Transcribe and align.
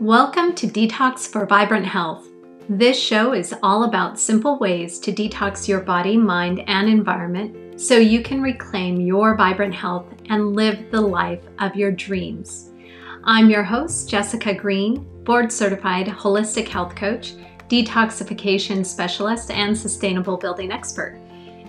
Welcome 0.00 0.54
to 0.54 0.66
Detox 0.66 1.30
for 1.30 1.44
Vibrant 1.44 1.84
Health. 1.84 2.26
This 2.70 2.98
show 2.98 3.34
is 3.34 3.54
all 3.62 3.84
about 3.84 4.18
simple 4.18 4.58
ways 4.58 4.98
to 5.00 5.12
detox 5.12 5.68
your 5.68 5.80
body, 5.80 6.16
mind, 6.16 6.64
and 6.68 6.88
environment 6.88 7.78
so 7.78 7.98
you 7.98 8.22
can 8.22 8.40
reclaim 8.40 8.98
your 8.98 9.36
vibrant 9.36 9.74
health 9.74 10.06
and 10.30 10.56
live 10.56 10.90
the 10.90 11.02
life 11.02 11.42
of 11.58 11.76
your 11.76 11.92
dreams. 11.92 12.70
I'm 13.24 13.50
your 13.50 13.62
host, 13.62 14.08
Jessica 14.08 14.54
Green, 14.54 15.06
board 15.24 15.52
certified 15.52 16.06
holistic 16.06 16.66
health 16.66 16.96
coach, 16.96 17.34
detoxification 17.68 18.86
specialist, 18.86 19.50
and 19.50 19.76
sustainable 19.76 20.38
building 20.38 20.72
expert. 20.72 21.20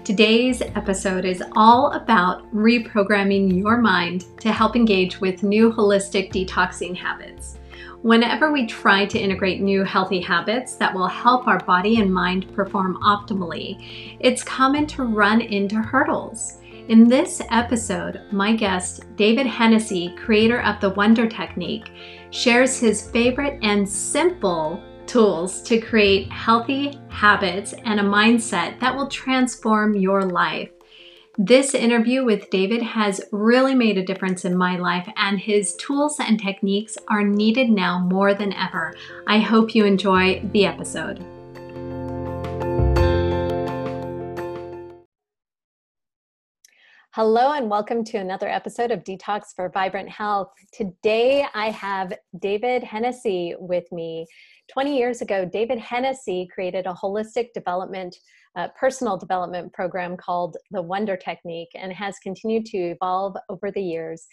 Today's 0.06 0.62
episode 0.62 1.26
is 1.26 1.44
all 1.58 1.92
about 1.92 2.50
reprogramming 2.56 3.58
your 3.58 3.76
mind 3.76 4.24
to 4.40 4.54
help 4.54 4.78
engage 4.78 5.20
with 5.20 5.44
new 5.44 5.70
holistic 5.70 6.32
detoxing 6.32 6.96
habits. 6.96 7.58
Whenever 8.04 8.52
we 8.52 8.66
try 8.66 9.06
to 9.06 9.20
integrate 9.20 9.62
new 9.62 9.84
healthy 9.84 10.20
habits 10.20 10.74
that 10.74 10.92
will 10.92 11.08
help 11.08 11.48
our 11.48 11.60
body 11.66 12.02
and 12.02 12.12
mind 12.12 12.52
perform 12.56 12.98
optimally, 13.04 14.18
it's 14.20 14.44
common 14.44 14.88
to 14.88 15.04
run 15.04 15.40
into 15.40 15.76
hurdles. 15.76 16.58
In 16.88 17.08
this 17.08 17.44
episode, 17.52 18.22
my 18.32 18.56
guest, 18.56 19.06
David 19.18 19.46
Hennessy, 19.46 20.16
creator 20.16 20.62
of 20.62 20.82
the 20.82 20.90
Wonder 20.90 21.28
Technique, 21.28 21.92
shares 22.32 22.80
his 22.80 23.08
favorite 23.12 23.60
and 23.62 23.88
simple 23.88 24.82
tools 25.06 25.62
to 25.62 25.80
create 25.80 26.32
healthy 26.32 27.00
habits 27.10 27.74
and 27.86 28.00
a 28.00 28.04
mindset 28.04 28.80
that 28.80 28.96
will 28.96 29.10
transform 29.10 29.94
your 29.96 30.26
life. 30.26 30.72
This 31.38 31.74
interview 31.74 32.26
with 32.26 32.50
David 32.50 32.82
has 32.82 33.22
really 33.32 33.74
made 33.74 33.98
a 33.98 34.04
difference 34.04 34.44
in 34.44 34.58
my 34.58 34.78
life, 34.78 35.08
and 35.16 35.40
his 35.40 35.74
tools 35.76 36.20
and 36.20 36.38
techniques 36.38 36.98
are 37.08 37.24
needed 37.24 37.70
now 37.70 38.00
more 38.00 38.34
than 38.34 38.52
ever. 38.52 38.94
I 39.28 39.40
hope 39.40 39.74
you 39.74 39.86
enjoy 39.86 40.42
the 40.52 40.66
episode. 40.66 41.24
Hello, 47.14 47.52
and 47.52 47.70
welcome 47.70 48.06
to 48.06 48.20
another 48.20 48.48
episode 48.48 48.90
of 48.90 49.04
Detox 49.04 49.54
for 49.54 49.68
Vibrant 49.68 50.08
Health. 50.08 50.54
Today 50.72 51.46
I 51.54 51.70
have 51.70 52.14
David 52.40 52.86
Hennessy 52.86 53.54
with 53.60 53.84
me. 53.92 54.26
20 54.72 54.98
years 54.98 55.22
ago, 55.22 55.44
David 55.44 55.78
Hennessy 55.78 56.48
created 56.54 56.86
a 56.86 56.94
holistic 56.94 57.52
development 57.54 58.16
uh, 58.56 58.70
personal 58.80 59.18
development 59.18 59.74
program 59.74 60.16
called 60.16 60.56
the 60.72 60.82
Wonder 60.82 61.18
Technique 61.18 61.72
and 61.76 61.92
has 61.92 62.16
continued 62.24 62.66
to 62.68 62.78
evolve 62.78 63.36
over 63.50 63.72
the 63.72 63.84
years. 63.84 64.26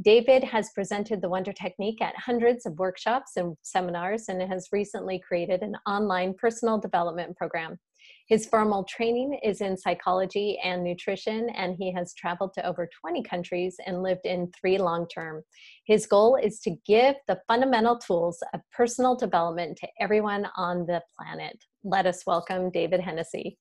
David 0.00 0.44
has 0.44 0.70
presented 0.76 1.20
the 1.20 1.28
Wonder 1.28 1.52
Technique 1.52 2.00
at 2.00 2.14
hundreds 2.16 2.66
of 2.66 2.78
workshops 2.78 3.32
and 3.34 3.56
seminars 3.62 4.28
and 4.28 4.40
has 4.40 4.68
recently 4.70 5.18
created 5.18 5.62
an 5.62 5.74
online 5.88 6.34
personal 6.34 6.78
development 6.78 7.36
program. 7.36 7.80
His 8.28 8.46
formal 8.46 8.84
training 8.84 9.38
is 9.42 9.60
in 9.60 9.76
psychology 9.76 10.58
and 10.62 10.84
nutrition, 10.84 11.48
and 11.50 11.74
he 11.76 11.92
has 11.92 12.14
traveled 12.14 12.54
to 12.54 12.66
over 12.66 12.88
20 13.00 13.22
countries 13.24 13.76
and 13.84 14.02
lived 14.02 14.24
in 14.24 14.50
three 14.58 14.78
long 14.78 15.06
term. 15.08 15.42
His 15.86 16.06
goal 16.06 16.36
is 16.36 16.60
to 16.60 16.76
give 16.86 17.16
the 17.26 17.40
fundamental 17.48 17.98
tools 17.98 18.42
of 18.54 18.60
personal 18.72 19.16
development 19.16 19.76
to 19.78 19.88
everyone 20.00 20.46
on 20.56 20.86
the 20.86 21.02
planet. 21.18 21.58
Let 21.84 22.06
us 22.06 22.24
welcome 22.26 22.70
David 22.70 23.00
Hennessy. 23.00 23.58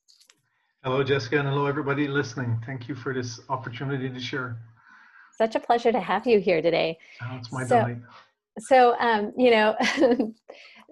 Hello, 0.83 1.03
Jessica, 1.03 1.39
and 1.39 1.47
hello, 1.47 1.65
everybody 1.65 2.07
listening. 2.07 2.61
Thank 2.65 2.87
you 2.87 2.95
for 2.95 3.13
this 3.13 3.39
opportunity 3.49 4.09
to 4.09 4.19
share. 4.19 4.57
Such 5.37 5.55
a 5.55 5.59
pleasure 5.59 5.91
to 5.91 5.99
have 5.99 6.27
you 6.27 6.39
here 6.39 6.61
today. 6.61 6.97
Oh, 7.23 7.37
it's 7.37 7.51
my 7.51 7.65
so, 7.65 7.77
delight. 7.77 7.97
So, 8.59 8.95
um, 8.99 9.31
you 9.37 9.51
know, 9.51 9.75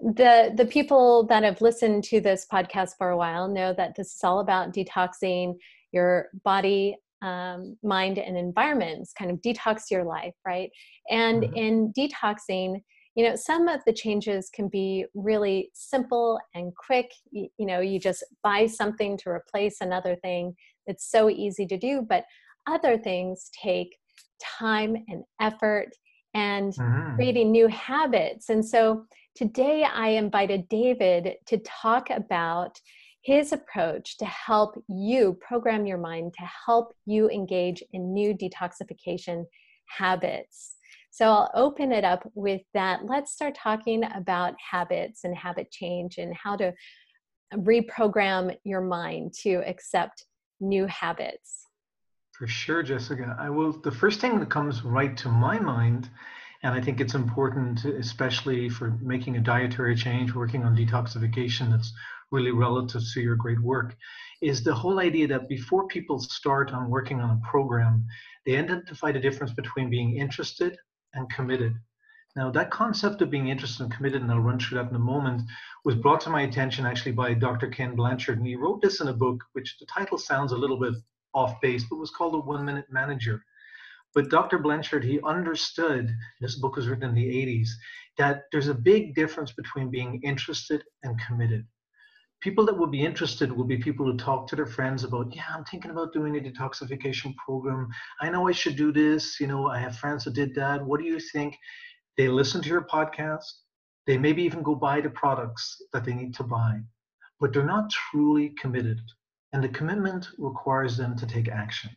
the 0.00 0.52
the 0.56 0.66
people 0.66 1.26
that 1.26 1.42
have 1.42 1.60
listened 1.60 2.04
to 2.04 2.20
this 2.20 2.46
podcast 2.50 2.92
for 2.96 3.10
a 3.10 3.16
while 3.16 3.48
know 3.48 3.74
that 3.74 3.94
this 3.96 4.14
is 4.14 4.24
all 4.24 4.40
about 4.40 4.72
detoxing 4.72 5.54
your 5.92 6.28
body 6.42 6.96
um, 7.22 7.76
mind 7.82 8.16
and 8.16 8.38
environments 8.38 9.12
kind 9.12 9.30
of 9.30 9.36
detox 9.42 9.90
your 9.90 10.04
life 10.04 10.32
right? 10.46 10.70
And 11.10 11.42
mm-hmm. 11.42 11.54
in 11.54 11.92
detoxing 11.92 12.80
you 13.14 13.28
know 13.28 13.36
some 13.36 13.68
of 13.68 13.80
the 13.86 13.92
changes 13.92 14.48
can 14.54 14.68
be 14.68 15.04
really 15.14 15.70
simple 15.74 16.40
and 16.54 16.72
quick. 16.74 17.10
You, 17.30 17.48
you 17.58 17.66
know 17.66 17.80
you 17.80 18.00
just 18.00 18.24
buy 18.42 18.66
something 18.66 19.18
to 19.18 19.28
replace 19.28 19.76
another 19.82 20.16
thing. 20.16 20.54
It's 20.86 21.10
so 21.10 21.28
easy 21.28 21.66
to 21.66 21.76
do 21.76 22.06
but 22.08 22.24
other 22.66 22.96
things 22.96 23.50
take 23.62 23.98
time 24.58 24.96
and 25.08 25.24
effort 25.40 25.90
and 26.34 26.72
mm-hmm. 26.74 27.14
creating 27.16 27.50
new 27.50 27.68
habits 27.68 28.48
and 28.48 28.64
so 28.64 29.06
Today, 29.36 29.84
I 29.84 30.08
invited 30.08 30.68
David 30.68 31.36
to 31.46 31.58
talk 31.58 32.10
about 32.10 32.78
his 33.22 33.52
approach 33.52 34.18
to 34.18 34.24
help 34.24 34.82
you 34.88 35.38
program 35.40 35.86
your 35.86 35.98
mind 35.98 36.34
to 36.34 36.48
help 36.66 36.94
you 37.06 37.30
engage 37.30 37.82
in 37.92 38.12
new 38.12 38.34
detoxification 38.34 39.44
habits. 39.86 40.76
So 41.10 41.26
I'll 41.26 41.50
open 41.54 41.92
it 41.92 42.04
up 42.04 42.28
with 42.34 42.62
that. 42.74 43.06
Let's 43.06 43.32
start 43.32 43.54
talking 43.54 44.04
about 44.14 44.54
habits 44.58 45.24
and 45.24 45.36
habit 45.36 45.70
change 45.70 46.18
and 46.18 46.34
how 46.34 46.56
to 46.56 46.74
reprogram 47.54 48.56
your 48.64 48.80
mind 48.80 49.32
to 49.42 49.62
accept 49.66 50.26
new 50.60 50.86
habits. 50.86 51.66
For 52.40 52.46
sure, 52.46 52.82
Jessica. 52.82 53.36
I 53.38 53.50
will. 53.50 53.72
The 53.72 53.90
first 53.90 54.18
thing 54.18 54.40
that 54.40 54.48
comes 54.48 54.82
right 54.82 55.14
to 55.18 55.28
my 55.28 55.58
mind 55.58 56.08
and 56.62 56.74
I 56.74 56.80
think 56.80 56.98
it's 56.98 57.14
important, 57.14 57.84
especially 57.84 58.70
for 58.70 58.96
making 59.02 59.36
a 59.36 59.40
dietary 59.40 59.94
change, 59.94 60.34
working 60.34 60.64
on 60.64 60.74
detoxification 60.74 61.70
that's 61.70 61.92
really 62.30 62.50
relative 62.50 63.02
to 63.12 63.20
your 63.20 63.36
great 63.36 63.60
work, 63.60 63.94
is 64.40 64.64
the 64.64 64.74
whole 64.74 65.00
idea 65.00 65.28
that 65.28 65.50
before 65.50 65.86
people 65.88 66.18
start 66.18 66.72
on 66.72 66.88
working 66.88 67.20
on 67.20 67.30
a 67.30 67.46
program, 67.46 68.06
they 68.46 68.56
identify 68.56 69.12
the 69.12 69.20
difference 69.20 69.52
between 69.52 69.90
being 69.90 70.16
interested 70.16 70.78
and 71.12 71.28
committed. 71.28 71.74
Now, 72.36 72.50
that 72.52 72.70
concept 72.70 73.20
of 73.20 73.28
being 73.28 73.48
interested 73.48 73.82
and 73.82 73.92
committed, 73.92 74.22
and 74.22 74.32
I'll 74.32 74.40
run 74.40 74.58
through 74.58 74.78
that 74.78 74.88
in 74.88 74.96
a 74.96 74.98
moment, 74.98 75.42
was 75.84 75.94
brought 75.94 76.22
to 76.22 76.30
my 76.30 76.40
attention 76.40 76.86
actually 76.86 77.12
by 77.12 77.34
Dr. 77.34 77.68
Ken 77.68 77.94
Blanchard. 77.94 78.38
And 78.38 78.46
he 78.46 78.56
wrote 78.56 78.80
this 78.80 79.02
in 79.02 79.08
a 79.08 79.12
book, 79.12 79.44
which 79.52 79.76
the 79.78 79.84
title 79.84 80.16
sounds 80.16 80.52
a 80.52 80.56
little 80.56 80.80
bit 80.80 80.94
off 81.34 81.60
base, 81.60 81.84
but 81.88 81.96
was 81.96 82.10
called 82.10 82.34
a 82.34 82.38
One 82.38 82.64
Minute 82.64 82.86
Manager. 82.90 83.42
But 84.14 84.28
Dr. 84.28 84.58
Blanchard, 84.58 85.04
he 85.04 85.20
understood, 85.24 86.12
this 86.40 86.56
book 86.56 86.76
was 86.76 86.88
written 86.88 87.08
in 87.08 87.14
the 87.14 87.26
80s, 87.26 87.68
that 88.18 88.42
there's 88.50 88.68
a 88.68 88.74
big 88.74 89.14
difference 89.14 89.52
between 89.52 89.90
being 89.90 90.20
interested 90.24 90.82
and 91.04 91.20
committed. 91.26 91.64
People 92.40 92.64
that 92.66 92.76
will 92.76 92.88
be 92.88 93.04
interested 93.04 93.52
will 93.52 93.64
be 93.64 93.76
people 93.76 94.06
who 94.06 94.16
talk 94.16 94.46
to 94.48 94.56
their 94.56 94.66
friends 94.66 95.04
about, 95.04 95.34
yeah, 95.36 95.44
I'm 95.54 95.64
thinking 95.64 95.90
about 95.90 96.12
doing 96.12 96.36
a 96.36 96.40
detoxification 96.40 97.36
program. 97.36 97.88
I 98.20 98.30
know 98.30 98.48
I 98.48 98.52
should 98.52 98.76
do 98.76 98.92
this. 98.92 99.38
You 99.38 99.46
know, 99.46 99.68
I 99.68 99.78
have 99.78 99.98
friends 99.98 100.24
who 100.24 100.32
did 100.32 100.54
that. 100.54 100.84
What 100.84 101.00
do 101.00 101.06
you 101.06 101.20
think? 101.32 101.56
They 102.16 102.28
listen 102.28 102.62
to 102.62 102.68
your 102.68 102.86
podcast. 102.86 103.44
They 104.06 104.18
maybe 104.18 104.42
even 104.42 104.62
go 104.62 104.74
buy 104.74 105.02
the 105.02 105.10
products 105.10 105.80
that 105.92 106.04
they 106.04 106.14
need 106.14 106.34
to 106.34 106.42
buy, 106.42 106.80
but 107.38 107.52
they're 107.52 107.64
not 107.64 107.90
truly 107.90 108.54
committed. 108.60 109.00
And 109.52 109.62
the 109.62 109.68
commitment 109.68 110.28
requires 110.38 110.96
them 110.96 111.16
to 111.16 111.26
take 111.26 111.48
action. 111.48 111.90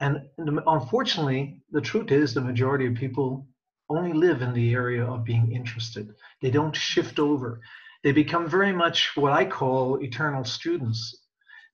And 0.00 0.22
unfortunately, 0.38 1.60
the 1.70 1.80
truth 1.80 2.10
is 2.10 2.32
the 2.32 2.40
majority 2.40 2.86
of 2.86 2.94
people 2.94 3.46
only 3.90 4.12
live 4.12 4.40
in 4.40 4.54
the 4.54 4.72
area 4.72 5.04
of 5.04 5.24
being 5.24 5.52
interested. 5.52 6.14
They 6.40 6.50
don't 6.50 6.74
shift 6.74 7.18
over. 7.18 7.60
They 8.02 8.12
become 8.12 8.48
very 8.48 8.72
much 8.72 9.10
what 9.14 9.32
I 9.32 9.44
call 9.44 10.02
eternal 10.02 10.44
students. 10.44 11.26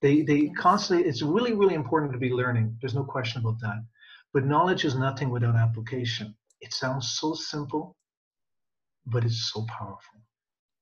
They, 0.02 0.22
they 0.22 0.48
constantly, 0.58 1.06
it's 1.06 1.22
really, 1.22 1.52
really 1.52 1.74
important 1.74 2.12
to 2.12 2.18
be 2.18 2.30
learning. 2.30 2.76
There's 2.80 2.94
no 2.94 3.04
question 3.04 3.40
about 3.40 3.60
that. 3.60 3.84
But 4.32 4.44
knowledge 4.44 4.84
is 4.84 4.96
nothing 4.96 5.30
without 5.30 5.54
application. 5.54 6.34
It 6.60 6.72
sounds 6.72 7.12
so 7.20 7.34
simple, 7.34 7.96
but 9.06 9.24
it's 9.24 9.52
so 9.52 9.64
powerful. 9.68 10.20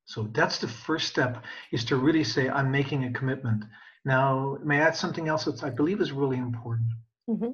So 0.06 0.28
that's 0.32 0.58
the 0.58 0.68
first 0.68 1.08
step 1.08 1.44
is 1.72 1.84
to 1.86 1.96
really 1.96 2.24
say, 2.24 2.48
I'm 2.48 2.70
making 2.70 3.04
a 3.04 3.12
commitment. 3.12 3.64
Now, 4.04 4.58
may 4.62 4.80
I 4.80 4.88
add 4.88 4.96
something 4.96 5.28
else 5.28 5.44
that 5.44 5.62
I 5.64 5.70
believe 5.70 6.00
is 6.00 6.12
really 6.12 6.36
important? 6.36 6.90
Mm-hmm. 7.28 7.52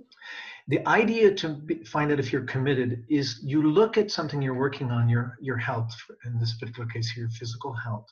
The 0.68 0.86
idea 0.86 1.34
to 1.34 1.48
be, 1.48 1.84
find 1.84 2.10
out 2.10 2.18
if 2.18 2.32
you're 2.32 2.44
committed 2.44 3.04
is 3.08 3.40
you 3.42 3.62
look 3.62 3.96
at 3.96 4.10
something 4.10 4.42
you're 4.42 4.54
working 4.54 4.90
on, 4.90 5.08
your, 5.08 5.36
your 5.40 5.56
health, 5.56 5.94
in 6.24 6.38
this 6.38 6.54
particular 6.58 6.88
case 6.88 7.10
here, 7.10 7.28
physical 7.28 7.72
health, 7.72 8.06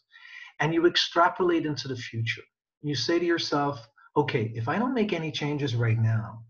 and 0.61 0.73
you 0.73 0.87
extrapolate 0.87 1.67
into 1.67 1.89
the 1.89 1.97
future. 1.97 2.43
You 2.83 2.95
say 2.95 3.19
to 3.19 3.25
yourself, 3.25 3.89
okay, 4.17 4.53
if 4.55 4.69
I 4.69 4.79
don't 4.79 4.95
make 4.95 5.13
any 5.13 5.33
changes 5.33 5.75
right 5.75 5.99
now, 5.99 6.43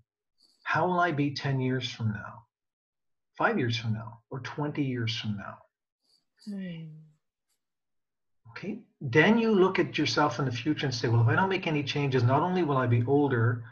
how 0.63 0.87
will 0.87 1.01
I 1.01 1.13
be 1.13 1.35
10 1.35 1.61
years 1.61 1.91
from 1.91 2.13
now, 2.13 2.45
five 3.39 3.59
years 3.59 3.77
from 3.77 3.95
now, 3.95 4.21
or 4.31 4.41
20 4.41 4.83
years 4.83 5.17
from 5.17 5.37
now? 5.37 5.57
Mm. 6.49 6.91
Okay, 8.51 8.81
then 9.01 9.39
you 9.39 9.53
look 9.53 9.79
at 9.79 9.99
yourself 9.99 10.39
in 10.39 10.45
the 10.45 10.53
future 10.53 10.87
and 10.87 10.95
say, 10.95 11.09
well, 11.09 11.23
if 11.23 11.29
I 11.29 11.37
don't 11.37 11.49
make 11.49 11.67
any 11.67 11.83
changes, 11.83 12.23
not 12.23 12.43
only 12.43 12.63
will 12.63 12.77
I 12.77 12.87
be 12.87 13.05
older, 13.07 13.65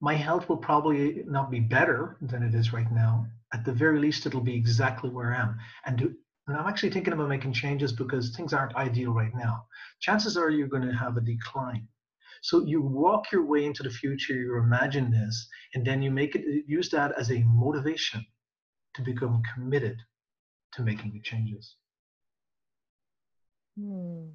my 0.00 0.14
health 0.14 0.48
will 0.48 0.56
probably 0.56 1.24
not 1.26 1.50
be 1.50 1.60
better 1.60 2.16
than 2.20 2.42
it 2.42 2.54
is 2.54 2.72
right 2.72 2.90
now. 2.92 3.26
At 3.52 3.64
the 3.64 3.72
very 3.72 3.98
least, 3.98 4.26
it'll 4.26 4.40
be 4.40 4.54
exactly 4.54 5.10
where 5.10 5.34
I 5.34 5.40
am. 5.40 5.58
And 5.86 5.98
to 5.98 6.14
and 6.46 6.56
I'm 6.56 6.66
actually 6.66 6.90
thinking 6.90 7.14
about 7.14 7.30
making 7.30 7.54
changes 7.54 7.92
because 7.92 8.36
things 8.36 8.52
aren't 8.52 8.76
ideal 8.76 9.12
right 9.12 9.34
now, 9.34 9.66
chances 10.00 10.36
are 10.36 10.50
you're 10.50 10.68
going 10.68 10.86
to 10.86 10.94
have 10.94 11.16
a 11.16 11.22
decline. 11.22 11.88
So 12.42 12.66
you 12.66 12.82
walk 12.82 13.32
your 13.32 13.46
way 13.46 13.64
into 13.64 13.82
the 13.82 13.90
future, 13.90 14.34
you 14.34 14.58
imagine 14.58 15.10
this, 15.10 15.48
and 15.74 15.86
then 15.86 16.02
you 16.02 16.10
make 16.10 16.34
it 16.34 16.44
use 16.66 16.90
that 16.90 17.12
as 17.18 17.30
a 17.30 17.42
motivation 17.46 18.26
to 18.94 19.02
become 19.02 19.42
committed 19.54 19.96
to 20.74 20.82
making 20.82 21.12
the 21.12 21.20
changes. 21.20 21.76
Hmm. 23.78 24.26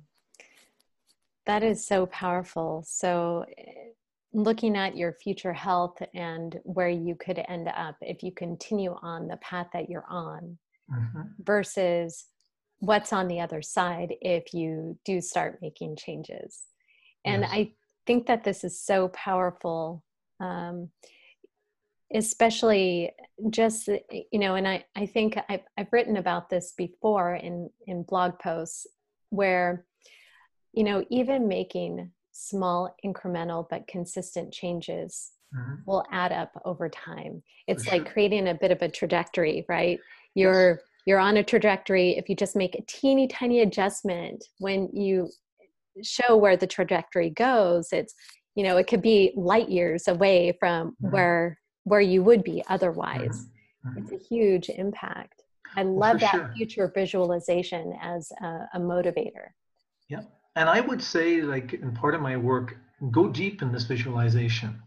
That 1.46 1.64
is 1.64 1.86
so 1.86 2.06
powerful. 2.06 2.84
So, 2.86 3.46
eh, 3.58 3.92
looking 4.32 4.78
at 4.78 4.96
your 4.96 5.14
future 5.14 5.54
health 5.54 5.98
and 6.14 6.60
where 6.64 6.90
you 6.90 7.16
could 7.16 7.44
end 7.48 7.68
up 7.68 7.96
if 8.02 8.22
you 8.22 8.32
continue 8.32 8.96
on 9.02 9.28
the 9.28 9.38
path 9.38 9.66
that 9.74 9.90
you're 9.90 10.06
on 10.08 10.58
mm-hmm. 10.92 11.22
versus 11.44 12.28
what's 12.78 13.12
on 13.12 13.28
the 13.28 13.40
other 13.40 13.62
side 13.64 14.14
if 14.22 14.54
you 14.54 14.98
do 15.04 15.20
start 15.20 15.60
making 15.62 15.96
changes. 15.96 16.66
And 17.26 17.42
yes. 17.42 17.52
I 17.52 17.72
think 18.06 18.28
that 18.28 18.44
this 18.44 18.64
is 18.64 18.80
so 18.80 19.08
powerful. 19.10 20.04
Um, 20.40 20.90
especially 22.14 23.12
just 23.52 23.88
you 23.88 24.40
know 24.40 24.56
and 24.56 24.68
i 24.68 24.84
i 24.96 25.06
think 25.06 25.38
I've, 25.48 25.62
I've 25.78 25.94
written 25.94 26.18
about 26.18 26.50
this 26.50 26.74
before 26.76 27.36
in 27.36 27.70
in 27.86 28.02
blog 28.02 28.40
posts 28.40 28.88
where 29.30 29.86
you 30.74 30.84
know 30.84 31.04
even 31.10 31.48
making 31.48 32.12
small 32.31 32.96
incremental 33.06 33.66
but 33.70 33.88
consistent 33.88 34.54
changes 34.54 35.31
mm-hmm. 35.56 35.76
will 35.86 36.06
add 36.12 36.31
up 36.31 36.52
over 36.66 36.90
time. 36.90 37.44
It's 37.68 37.86
For 37.86 37.92
like 37.92 38.12
creating 38.12 38.48
a 38.48 38.54
bit 38.54 38.72
of 38.72 38.81
a 38.81 38.90
trajectory 38.90 39.66
right? 39.68 40.00
You're 40.36 40.81
you're 41.06 41.20
on 41.20 41.38
a 41.38 41.44
trajectory. 41.44 42.18
If 42.18 42.30
you 42.30 42.36
just 42.36 42.56
make 42.56 42.76
a 42.76 42.84
teeny 42.88 43.28
tiny 43.28 43.62
adjustment 43.62 44.46
when 44.60 44.90
you 44.94 45.30
show 46.04 46.36
where 46.38 46.56
the 46.56 46.68
trajectory 46.68 47.30
goes 47.30 47.92
it's 47.92 48.14
you 48.56 48.64
know 48.64 48.78
it 48.78 48.88
could 48.88 49.02
be 49.02 49.34
light 49.36 49.70
years 49.70 50.08
away 50.08 50.56
from 50.60 50.92
mm-hmm. 50.92 51.12
where 51.12 51.60
where 51.84 52.02
you 52.02 52.24
would 52.24 52.44
be 52.44 52.64
otherwise. 52.70 53.48
Mm-hmm. 53.86 53.98
it's 53.98 54.12
a 54.12 54.28
huge 54.28 54.70
impact 54.70 55.39
i 55.75 55.83
oh, 55.83 55.92
love 55.92 56.19
that 56.19 56.31
sure. 56.31 56.54
future 56.56 56.92
visualization 56.94 57.94
as 58.01 58.31
a, 58.42 58.69
a 58.75 58.80
motivator. 58.80 59.50
Yeah 60.07 60.24
and 60.56 60.69
i 60.69 60.80
would 60.80 61.01
say 61.01 61.42
like 61.42 61.74
in 61.74 61.94
part 61.94 62.16
of 62.16 62.21
my 62.21 62.36
work 62.36 62.75
go 63.12 63.30
deep 63.30 63.62
in 63.62 63.71
this 63.71 63.86
visualization. 63.86 64.81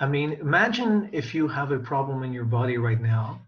I 0.00 0.06
mean 0.06 0.32
imagine 0.32 1.08
if 1.12 1.34
you 1.34 1.48
have 1.48 1.70
a 1.72 1.78
problem 1.78 2.22
in 2.22 2.32
your 2.32 2.44
body 2.44 2.76
right 2.76 3.00
now 3.00 3.40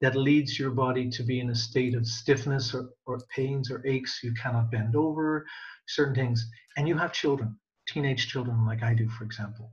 that 0.00 0.16
leads 0.16 0.58
your 0.58 0.70
body 0.70 1.08
to 1.10 1.22
be 1.22 1.40
in 1.40 1.50
a 1.50 1.54
state 1.54 1.94
of 1.94 2.06
stiffness 2.06 2.74
or, 2.74 2.90
or 3.06 3.20
pains 3.34 3.70
or 3.70 3.86
aches 3.86 4.20
you 4.22 4.34
cannot 4.34 4.70
bend 4.70 4.94
over 4.94 5.46
certain 5.88 6.14
things. 6.14 6.50
And 6.76 6.86
you 6.88 6.96
have 6.98 7.12
children 7.12 7.56
teenage 7.86 8.26
children 8.26 8.66
like 8.66 8.82
i 8.82 8.92
do 8.92 9.08
for 9.08 9.24
example. 9.24 9.70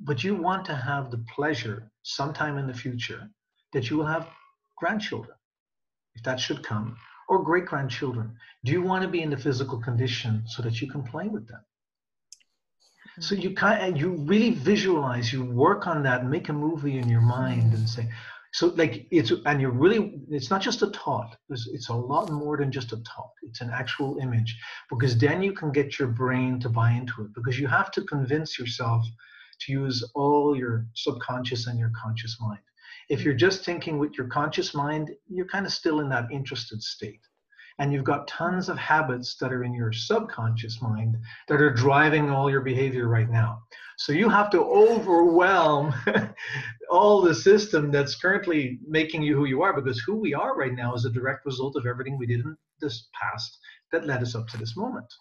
But 0.00 0.22
you 0.22 0.34
want 0.34 0.64
to 0.66 0.74
have 0.74 1.10
the 1.10 1.24
pleasure 1.34 1.90
sometime 2.02 2.58
in 2.58 2.66
the 2.66 2.80
future 2.84 3.22
that 3.72 3.88
you 3.88 3.96
will 3.96 4.06
have 4.16 4.28
grandchildren, 4.76 5.36
if 6.14 6.22
that 6.22 6.40
should 6.40 6.62
come, 6.62 6.96
or 7.28 7.42
great 7.42 7.66
grandchildren. 7.66 8.36
Do 8.64 8.72
you 8.72 8.82
want 8.82 9.02
to 9.02 9.08
be 9.08 9.22
in 9.22 9.30
the 9.30 9.36
physical 9.36 9.78
condition 9.80 10.44
so 10.46 10.62
that 10.62 10.80
you 10.80 10.90
can 10.90 11.02
play 11.02 11.28
with 11.28 11.48
them? 11.48 11.60
So 13.20 13.34
you 13.34 13.50
mm-hmm. 13.50 13.56
kind 13.56 13.98
you 13.98 14.16
really 14.26 14.50
visualize, 14.50 15.32
you 15.32 15.44
work 15.44 15.86
on 15.86 16.02
that, 16.02 16.26
make 16.26 16.48
a 16.48 16.52
movie 16.52 16.98
in 16.98 17.08
your 17.08 17.20
mind 17.20 17.72
and 17.72 17.88
say, 17.88 18.08
so 18.52 18.68
like 18.76 19.06
it's 19.10 19.32
and 19.46 19.60
you're 19.60 19.70
really 19.70 20.20
it's 20.30 20.48
not 20.48 20.62
just 20.62 20.80
a 20.82 20.86
thought 20.86 21.36
it's, 21.50 21.66
it's 21.72 21.88
a 21.88 21.94
lot 21.94 22.30
more 22.30 22.56
than 22.56 22.70
just 22.70 22.92
a 22.92 22.96
thought 22.98 23.32
it's 23.42 23.60
an 23.60 23.68
actual 23.68 24.16
image 24.18 24.56
because 24.88 25.18
then 25.18 25.42
you 25.42 25.52
can 25.52 25.72
get 25.72 25.98
your 25.98 26.06
brain 26.06 26.60
to 26.60 26.68
buy 26.68 26.92
into 26.92 27.22
it 27.22 27.34
because 27.34 27.58
you 27.58 27.66
have 27.66 27.90
to 27.90 28.02
convince 28.02 28.56
yourself 28.56 29.04
to 29.60 29.72
use 29.72 30.08
all 30.14 30.56
your 30.56 30.86
subconscious 30.94 31.66
and 31.66 31.78
your 31.78 31.90
conscious 32.00 32.36
mind. 32.40 32.60
If 33.08 33.22
you're 33.22 33.34
just 33.34 33.64
thinking 33.64 33.98
with 33.98 34.16
your 34.16 34.28
conscious 34.28 34.74
mind, 34.74 35.10
you're 35.28 35.46
kind 35.46 35.66
of 35.66 35.72
still 35.72 36.00
in 36.00 36.08
that 36.10 36.30
interested 36.30 36.82
state. 36.82 37.20
And 37.78 37.92
you've 37.92 38.04
got 38.04 38.28
tons 38.28 38.68
of 38.68 38.78
habits 38.78 39.36
that 39.40 39.52
are 39.52 39.64
in 39.64 39.74
your 39.74 39.92
subconscious 39.92 40.80
mind 40.80 41.16
that 41.48 41.60
are 41.60 41.72
driving 41.72 42.30
all 42.30 42.48
your 42.48 42.60
behavior 42.60 43.08
right 43.08 43.28
now. 43.28 43.62
So 43.96 44.12
you 44.12 44.28
have 44.28 44.50
to 44.50 44.60
overwhelm 44.60 45.92
all 46.90 47.20
the 47.20 47.34
system 47.34 47.90
that's 47.90 48.14
currently 48.14 48.78
making 48.86 49.22
you 49.22 49.36
who 49.36 49.46
you 49.46 49.62
are 49.62 49.72
because 49.72 50.00
who 50.00 50.16
we 50.16 50.34
are 50.34 50.56
right 50.56 50.74
now 50.74 50.94
is 50.94 51.04
a 51.04 51.10
direct 51.10 51.46
result 51.46 51.74
of 51.76 51.86
everything 51.86 52.16
we 52.16 52.26
did 52.26 52.40
in 52.40 52.56
this 52.80 53.08
past 53.12 53.58
that 53.90 54.06
led 54.06 54.22
us 54.22 54.34
up 54.34 54.46
to 54.48 54.56
this 54.56 54.76
moment. 54.76 55.12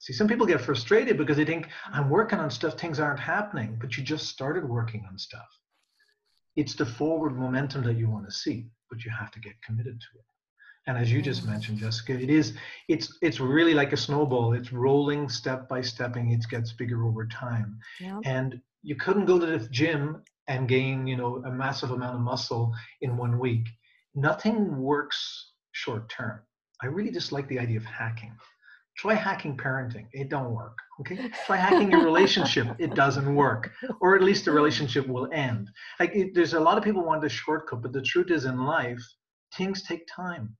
See, 0.00 0.12
some 0.12 0.26
people 0.26 0.46
get 0.46 0.60
frustrated 0.60 1.16
because 1.16 1.36
they 1.36 1.44
think, 1.44 1.68
I'm 1.92 2.10
working 2.10 2.40
on 2.40 2.50
stuff, 2.50 2.74
things 2.74 2.98
aren't 2.98 3.20
happening, 3.20 3.78
but 3.80 3.96
you 3.96 4.02
just 4.02 4.26
started 4.26 4.68
working 4.68 5.06
on 5.08 5.16
stuff. 5.16 5.46
It's 6.56 6.74
the 6.74 6.86
forward 6.86 7.36
momentum 7.36 7.82
that 7.84 7.96
you 7.96 8.10
want 8.10 8.26
to 8.26 8.32
see, 8.32 8.66
but 8.90 9.04
you 9.04 9.10
have 9.10 9.30
to 9.32 9.40
get 9.40 9.54
committed 9.62 10.00
to 10.00 10.18
it. 10.18 10.24
And 10.86 10.98
as 10.98 11.12
you 11.12 11.22
just 11.22 11.44
mm. 11.44 11.50
mentioned, 11.50 11.78
Jessica, 11.78 12.12
it 12.12 12.30
is 12.30 12.54
it's 12.88 13.16
it's 13.22 13.40
really 13.40 13.74
like 13.74 13.92
a 13.92 13.96
snowball. 13.96 14.52
It's 14.52 14.72
rolling 14.72 15.28
step 15.28 15.68
by 15.68 15.80
stepping, 15.80 16.32
it 16.32 16.44
gets 16.50 16.72
bigger 16.72 17.04
over 17.04 17.26
time. 17.26 17.78
Yep. 18.00 18.20
And 18.24 18.60
you 18.82 18.96
couldn't 18.96 19.26
go 19.26 19.38
to 19.38 19.46
the 19.46 19.68
gym 19.68 20.22
and 20.48 20.68
gain, 20.68 21.06
you 21.06 21.16
know, 21.16 21.42
a 21.46 21.52
massive 21.52 21.92
amount 21.92 22.16
of 22.16 22.20
muscle 22.20 22.74
in 23.00 23.16
one 23.16 23.38
week. 23.38 23.66
Nothing 24.14 24.76
works 24.76 25.52
short 25.70 26.08
term. 26.08 26.40
I 26.82 26.86
really 26.86 27.12
just 27.12 27.30
like 27.30 27.46
the 27.48 27.60
idea 27.60 27.76
of 27.76 27.84
hacking 27.84 28.36
try 28.96 29.14
hacking 29.14 29.56
parenting. 29.56 30.06
It 30.12 30.28
don't 30.28 30.52
work 30.52 30.76
okay? 31.02 31.30
Try 31.46 31.56
hacking 31.56 31.90
your 31.90 32.04
relationship. 32.04 32.68
It 32.78 32.94
doesn't 32.94 33.34
work 33.34 33.70
or 34.00 34.16
at 34.16 34.22
least 34.22 34.44
the 34.44 34.52
relationship 34.52 35.06
will 35.06 35.28
end. 35.32 35.70
Like 36.00 36.14
it, 36.14 36.34
there's 36.34 36.54
a 36.54 36.60
lot 36.60 36.78
of 36.78 36.84
people 36.84 37.04
want 37.04 37.22
the 37.22 37.28
shortcut 37.28 37.82
but 37.82 37.92
the 37.92 38.02
truth 38.02 38.30
is 38.30 38.44
in 38.44 38.58
life 38.58 39.02
things 39.56 39.82
take 39.82 40.06
time. 40.06 40.56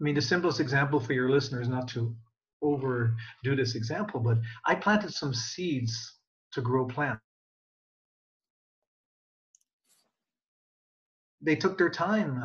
I 0.00 0.04
mean 0.04 0.14
the 0.14 0.22
simplest 0.22 0.60
example 0.60 1.00
for 1.00 1.12
your 1.12 1.30
listeners 1.30 1.68
not 1.68 1.88
to 1.88 2.14
overdo 2.62 3.54
this 3.54 3.74
example 3.74 4.18
but 4.18 4.38
i 4.64 4.74
planted 4.74 5.12
some 5.12 5.34
seeds 5.34 6.14
to 6.52 6.60
grow 6.60 6.86
plants. 6.86 7.20
They 11.42 11.56
took 11.56 11.78
their 11.78 11.90
time 11.90 12.40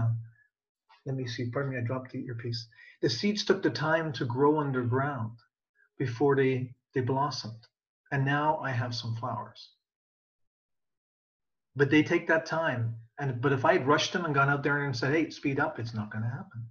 let 1.06 1.16
me 1.16 1.28
see 1.28 1.50
pardon 1.52 1.72
me 1.72 1.78
i 1.78 1.82
dropped 1.82 2.12
the 2.12 2.26
earpiece 2.26 2.68
the 3.02 3.10
seeds 3.10 3.44
took 3.44 3.64
the 3.64 3.70
time 3.70 4.14
to 4.14 4.26
grow 4.26 4.60
underground 4.60 5.38
before 5.98 6.36
they, 6.36 6.74
they 6.96 7.02
blossomed. 7.02 7.68
And 8.12 8.26
now 8.26 8.58
I 8.58 8.72
have 8.72 8.96
some 8.96 9.16
flowers. 9.16 9.70
But 11.76 11.90
they 11.90 12.04
take 12.04 12.28
that 12.28 12.46
time. 12.46 12.96
And 13.20 13.40
but 13.40 13.54
if 13.54 13.66
I 13.66 13.74
had 13.74 13.88
rushed 13.88 14.14
them 14.14 14.26
and 14.26 14.34
gone 14.34 14.50
out 14.50 14.64
there 14.64 14.84
and 14.84 14.96
said, 14.96 15.14
hey, 15.14 15.30
speed 15.30 15.60
up, 15.60 15.80
it's 15.80 15.94
not 15.94 16.12
going 16.12 16.24
to 16.24 16.30
happen. 16.30 16.66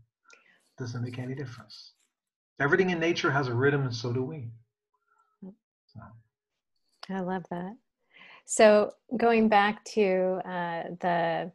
It 0.72 0.82
doesn't 0.82 1.02
make 1.02 1.18
any 1.18 1.34
difference. 1.34 1.92
Everything 2.60 2.90
in 2.90 2.98
nature 2.98 3.30
has 3.30 3.46
a 3.46 3.54
rhythm, 3.54 3.82
and 3.82 3.94
so 3.94 4.12
do 4.12 4.22
we. 4.22 4.50
So. 5.42 6.00
I 7.14 7.20
love 7.20 7.44
that. 7.50 7.76
So 8.44 8.92
going 9.16 9.48
back 9.48 9.84
to 9.96 10.40
uh, 10.44 10.82
the 11.00 11.52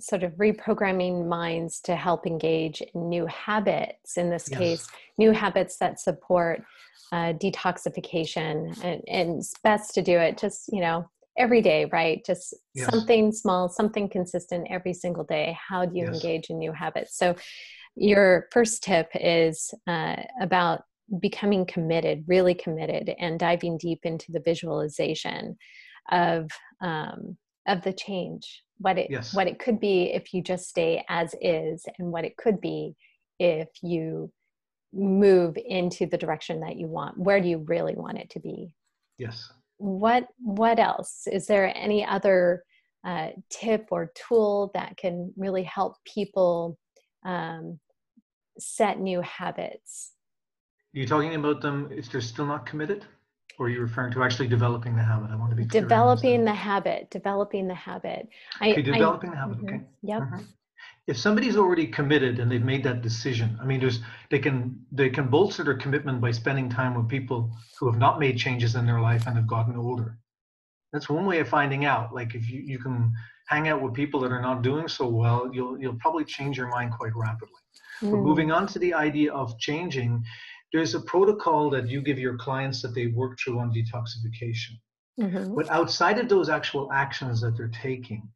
sort 0.00 0.22
of 0.22 0.32
reprogramming 0.32 1.26
minds 1.26 1.80
to 1.80 1.94
help 1.96 2.26
engage 2.26 2.80
in 2.80 3.08
new 3.08 3.26
habits 3.26 4.16
in 4.16 4.30
this 4.30 4.48
yes. 4.50 4.58
case 4.58 4.88
new 5.18 5.30
habits 5.30 5.76
that 5.76 6.00
support 6.00 6.62
uh, 7.12 7.32
detoxification 7.34 8.76
and, 8.82 9.02
and, 9.06 9.38
it's 9.38 9.54
best 9.62 9.94
to 9.94 10.02
do 10.02 10.18
it 10.18 10.36
just 10.36 10.68
you 10.72 10.80
know 10.80 11.08
every 11.38 11.62
day 11.62 11.84
right 11.92 12.24
just 12.24 12.54
yes. 12.74 12.90
something 12.90 13.30
small 13.30 13.68
something 13.68 14.08
consistent 14.08 14.66
every 14.70 14.92
single 14.92 15.24
day 15.24 15.56
how 15.68 15.84
do 15.84 15.96
you 15.96 16.04
yes. 16.06 16.14
engage 16.14 16.50
in 16.50 16.58
new 16.58 16.72
habits 16.72 17.16
so 17.16 17.34
your 17.96 18.48
first 18.50 18.82
tip 18.82 19.08
is 19.14 19.72
uh, 19.86 20.16
about 20.40 20.82
becoming 21.20 21.64
committed 21.66 22.24
really 22.26 22.54
committed 22.54 23.14
and 23.18 23.38
diving 23.38 23.78
deep 23.78 24.00
into 24.04 24.32
the 24.32 24.40
visualization 24.40 25.56
of 26.10 26.50
um, 26.80 27.36
of 27.66 27.82
the 27.82 27.92
change 27.92 28.63
what 28.78 28.98
it 28.98 29.10
yes. 29.10 29.34
what 29.34 29.46
it 29.46 29.58
could 29.58 29.80
be 29.80 30.12
if 30.12 30.34
you 30.34 30.42
just 30.42 30.68
stay 30.68 31.04
as 31.08 31.34
is 31.40 31.86
and 31.98 32.10
what 32.10 32.24
it 32.24 32.36
could 32.36 32.60
be 32.60 32.94
if 33.38 33.68
you 33.82 34.30
move 34.92 35.56
into 35.56 36.06
the 36.06 36.16
direction 36.16 36.60
that 36.60 36.76
you 36.76 36.86
want 36.86 37.18
where 37.18 37.40
do 37.40 37.48
you 37.48 37.58
really 37.66 37.94
want 37.94 38.18
it 38.18 38.30
to 38.30 38.40
be? 38.40 38.74
Yes. 39.18 39.50
What 39.78 40.26
what 40.38 40.78
else? 40.78 41.26
Is 41.30 41.46
there 41.46 41.76
any 41.76 42.04
other 42.04 42.64
uh, 43.04 43.28
tip 43.50 43.88
or 43.90 44.12
tool 44.14 44.70
that 44.74 44.96
can 44.96 45.32
really 45.36 45.62
help 45.62 45.96
people 46.04 46.78
um, 47.24 47.78
set 48.58 48.98
new 48.98 49.20
habits? 49.20 50.12
You're 50.92 51.02
you 51.02 51.08
talking 51.08 51.34
about 51.34 51.60
them 51.60 51.88
if 51.90 52.10
they're 52.10 52.20
still 52.20 52.46
not 52.46 52.66
committed 52.66 53.04
or 53.58 53.66
are 53.66 53.68
you 53.68 53.80
referring 53.80 54.12
to 54.12 54.22
actually 54.22 54.48
developing 54.48 54.96
the 54.96 55.02
habit? 55.02 55.30
I 55.30 55.36
want 55.36 55.50
to 55.50 55.56
be 55.56 55.64
developing 55.64 56.44
the 56.44 56.54
habit. 56.54 57.10
Developing 57.10 57.68
the 57.68 57.74
habit. 57.74 58.28
I, 58.60 58.72
okay, 58.72 58.82
developing 58.82 59.30
I, 59.30 59.32
the 59.32 59.38
habit. 59.38 59.58
Mm-hmm. 59.58 59.68
Okay. 59.68 59.80
Yep. 60.02 60.22
Mm-hmm. 60.22 60.42
if 61.06 61.16
somebody's 61.16 61.56
already 61.56 61.86
committed 61.86 62.38
and 62.38 62.50
they've 62.50 62.64
made 62.64 62.82
that 62.84 63.02
decision 63.02 63.58
i 63.60 63.64
mean 63.64 63.80
there's 63.80 64.00
they 64.30 64.38
can 64.38 64.78
they 64.92 65.10
can 65.10 65.28
bolster 65.28 65.62
their 65.64 65.76
commitment 65.76 66.20
by 66.20 66.30
spending 66.30 66.68
time 66.68 66.94
with 66.94 67.08
people 67.08 67.50
who 67.78 67.90
have 67.90 67.98
not 67.98 68.18
made 68.18 68.36
changes 68.38 68.74
in 68.74 68.86
their 68.86 69.00
life 69.00 69.26
and 69.26 69.36
have 69.36 69.46
gotten 69.46 69.76
older 69.76 70.18
that's 70.92 71.08
one 71.08 71.26
way 71.26 71.40
of 71.40 71.48
finding 71.48 71.84
out 71.84 72.14
like 72.14 72.34
if 72.34 72.48
you, 72.48 72.60
you 72.60 72.78
can 72.78 73.12
hang 73.48 73.68
out 73.68 73.82
with 73.82 73.92
people 73.92 74.20
that 74.20 74.32
are 74.32 74.40
not 74.40 74.62
doing 74.62 74.88
so 74.88 75.06
well 75.06 75.50
you'll 75.52 75.78
you'll 75.80 75.98
probably 76.00 76.24
change 76.24 76.56
your 76.56 76.68
mind 76.68 76.90
quite 76.92 77.14
rapidly 77.14 77.62
mm. 78.00 78.10
but 78.10 78.18
moving 78.18 78.50
on 78.50 78.66
to 78.66 78.78
the 78.78 78.94
idea 78.94 79.32
of 79.32 79.58
changing 79.58 80.24
there's 80.74 80.94
a 80.94 81.00
protocol 81.00 81.70
that 81.70 81.88
you 81.88 82.02
give 82.02 82.18
your 82.18 82.36
clients 82.36 82.82
that 82.82 82.94
they 82.94 83.06
work 83.06 83.38
through 83.38 83.58
on 83.58 83.72
detoxification 83.72 84.74
mm-hmm. 85.18 85.54
but 85.54 85.70
outside 85.70 86.18
of 86.18 86.28
those 86.28 86.50
actual 86.50 86.92
actions 86.92 87.40
that 87.40 87.56
they're 87.56 87.68
taking 87.82 88.28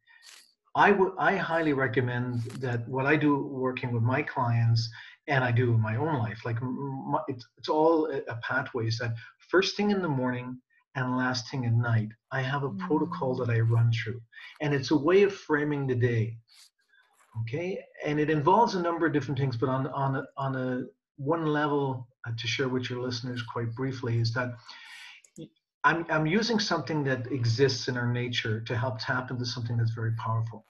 I 0.75 0.91
would 0.91 1.13
I 1.17 1.35
highly 1.35 1.73
recommend 1.73 2.41
that 2.61 2.87
what 2.87 3.05
I 3.05 3.15
do 3.15 3.37
working 3.37 3.91
with 3.91 4.03
my 4.03 4.21
clients 4.21 4.89
and 5.29 5.43
I 5.43 5.51
do 5.51 5.73
in 5.73 5.81
my 5.81 5.95
own 5.95 6.17
life, 6.17 6.43
like 6.43 6.61
my, 6.61 7.19
it's, 7.27 7.47
it's 7.57 7.69
all 7.69 8.07
a, 8.07 8.17
a 8.31 8.35
pathways 8.41 8.97
that 8.97 9.13
first 9.49 9.77
thing 9.77 9.91
in 9.91 10.01
the 10.01 10.09
morning 10.09 10.59
and 10.95 11.17
last 11.17 11.49
thing 11.49 11.65
at 11.65 11.73
night, 11.73 12.09
I 12.31 12.41
have 12.41 12.63
a 12.63 12.69
mm. 12.69 12.79
protocol 12.79 13.35
that 13.37 13.49
I 13.49 13.59
run 13.59 13.91
through, 13.91 14.19
and 14.59 14.73
it's 14.73 14.91
a 14.91 14.97
way 14.97 15.21
of 15.21 15.33
framing 15.33 15.85
the 15.85 15.95
day. 15.95 16.37
Okay, 17.41 17.79
and 18.03 18.19
it 18.19 18.29
involves 18.29 18.73
a 18.73 18.81
number 18.81 19.05
of 19.05 19.13
different 19.13 19.39
things, 19.39 19.55
but 19.55 19.69
on 19.69 19.87
on 19.87 20.15
a, 20.15 20.23
on 20.35 20.55
a 20.55 20.83
one 21.17 21.45
level 21.45 22.07
Uh, 22.27 22.31
to 22.37 22.47
share 22.47 22.67
with 22.67 22.89
your 22.89 23.01
listeners 23.01 23.41
quite 23.41 23.73
briefly 23.75 24.19
is 24.19 24.33
that 24.33 24.51
I'm, 25.85 26.05
I'm 26.09 26.25
using 26.25 26.59
something 26.59 27.05
that 27.05 27.31
exists 27.31 27.87
in 27.87 27.95
our 27.95 28.11
nature 28.11 28.59
to 28.61 28.77
help 28.77 28.99
tap 28.99 29.31
into 29.31 29.45
something 29.45 29.77
that's 29.77 29.93
very 29.93 30.11
powerful. 30.15 30.65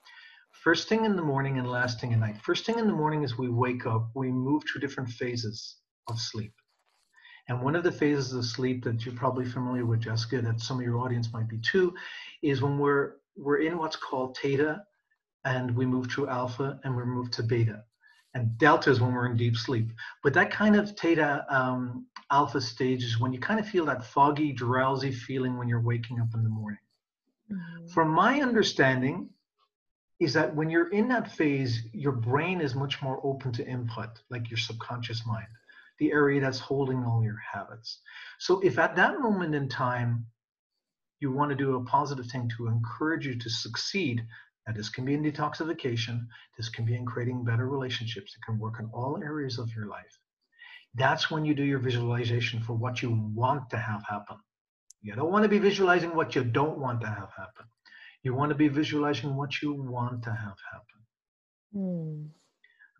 First 0.52 0.88
thing 0.88 1.04
in 1.04 1.16
the 1.16 1.22
morning 1.22 1.58
and 1.58 1.68
last 1.68 2.00
thing 2.00 2.12
at 2.12 2.20
night. 2.20 2.40
First 2.40 2.66
thing 2.66 2.78
in 2.78 2.86
the 2.86 2.92
morning 2.92 3.24
is 3.24 3.36
we 3.36 3.48
wake 3.48 3.86
up, 3.86 4.10
we 4.14 4.30
move 4.30 4.62
through 4.62 4.80
different 4.80 5.10
phases 5.10 5.76
of 6.08 6.20
sleep. 6.20 6.52
And 7.48 7.60
one 7.62 7.74
of 7.74 7.82
the 7.82 7.90
phases 7.90 8.32
of 8.32 8.44
sleep 8.44 8.84
that 8.84 9.04
you're 9.04 9.14
probably 9.14 9.44
familiar 9.44 9.84
with, 9.84 10.00
Jessica, 10.00 10.40
that 10.42 10.60
some 10.60 10.78
of 10.78 10.84
your 10.84 10.98
audience 10.98 11.32
might 11.32 11.48
be 11.48 11.58
too, 11.58 11.94
is 12.42 12.62
when 12.62 12.78
we're 12.78 13.14
we're 13.36 13.58
in 13.58 13.78
what's 13.78 13.96
called 13.96 14.36
theta 14.36 14.84
and 15.44 15.74
we 15.74 15.86
move 15.86 16.10
through 16.10 16.28
alpha 16.28 16.78
and 16.84 16.94
we 16.94 17.04
move 17.04 17.30
to 17.30 17.42
beta 17.42 17.82
and 18.34 18.56
delta 18.58 18.90
is 18.90 19.00
when 19.00 19.12
we're 19.12 19.26
in 19.26 19.36
deep 19.36 19.56
sleep. 19.56 19.90
But 20.22 20.34
that 20.34 20.50
kind 20.50 20.76
of 20.76 20.96
theta 20.96 21.44
um, 21.48 22.06
alpha 22.30 22.60
stage 22.60 23.02
is 23.02 23.18
when 23.18 23.32
you 23.32 23.40
kind 23.40 23.58
of 23.58 23.68
feel 23.68 23.84
that 23.86 24.04
foggy, 24.04 24.52
drowsy 24.52 25.10
feeling 25.10 25.58
when 25.58 25.68
you're 25.68 25.80
waking 25.80 26.20
up 26.20 26.28
in 26.34 26.44
the 26.44 26.48
morning. 26.48 26.78
Mm-hmm. 27.50 27.88
From 27.88 28.10
my 28.10 28.40
understanding, 28.40 29.30
is 30.20 30.34
that 30.34 30.54
when 30.54 30.68
you're 30.68 30.90
in 30.90 31.08
that 31.08 31.32
phase, 31.32 31.82
your 31.92 32.12
brain 32.12 32.60
is 32.60 32.74
much 32.74 33.02
more 33.02 33.18
open 33.24 33.50
to 33.52 33.66
input, 33.66 34.10
like 34.28 34.50
your 34.50 34.58
subconscious 34.58 35.26
mind, 35.26 35.46
the 35.98 36.12
area 36.12 36.40
that's 36.40 36.58
holding 36.58 37.02
all 37.04 37.24
your 37.24 37.38
habits. 37.38 38.00
So 38.38 38.60
if 38.60 38.78
at 38.78 38.94
that 38.96 39.18
moment 39.18 39.54
in 39.54 39.68
time, 39.68 40.26
you 41.20 41.32
want 41.32 41.50
to 41.50 41.56
do 41.56 41.76
a 41.76 41.84
positive 41.84 42.26
thing 42.26 42.50
to 42.56 42.66
encourage 42.66 43.26
you 43.26 43.34
to 43.38 43.50
succeed, 43.50 44.24
now, 44.70 44.76
this 44.76 44.88
can 44.88 45.04
be 45.04 45.14
in 45.14 45.22
detoxification, 45.24 46.26
this 46.56 46.68
can 46.68 46.84
be 46.84 46.94
in 46.94 47.04
creating 47.04 47.44
better 47.44 47.68
relationships. 47.68 48.36
It 48.36 48.44
can 48.46 48.56
work 48.56 48.74
in 48.78 48.86
all 48.92 49.18
areas 49.20 49.58
of 49.58 49.68
your 49.74 49.86
life. 49.86 50.16
That's 50.94 51.28
when 51.28 51.44
you 51.44 51.54
do 51.54 51.64
your 51.64 51.80
visualization 51.80 52.60
for 52.60 52.74
what 52.74 53.02
you 53.02 53.32
want 53.34 53.68
to 53.70 53.78
have 53.78 54.04
happen. 54.08 54.36
You 55.02 55.14
don't 55.14 55.32
want 55.32 55.42
to 55.42 55.48
be 55.48 55.58
visualizing 55.58 56.14
what 56.14 56.36
you 56.36 56.44
don't 56.44 56.78
want 56.78 57.00
to 57.00 57.08
have 57.08 57.30
happen. 57.36 57.66
You 58.22 58.34
want 58.34 58.50
to 58.50 58.54
be 58.54 58.68
visualizing 58.68 59.34
what 59.34 59.60
you 59.60 59.72
want 59.72 60.22
to 60.24 60.30
have 60.30 60.56
happen. 60.72 61.00
Mm. 61.74 62.28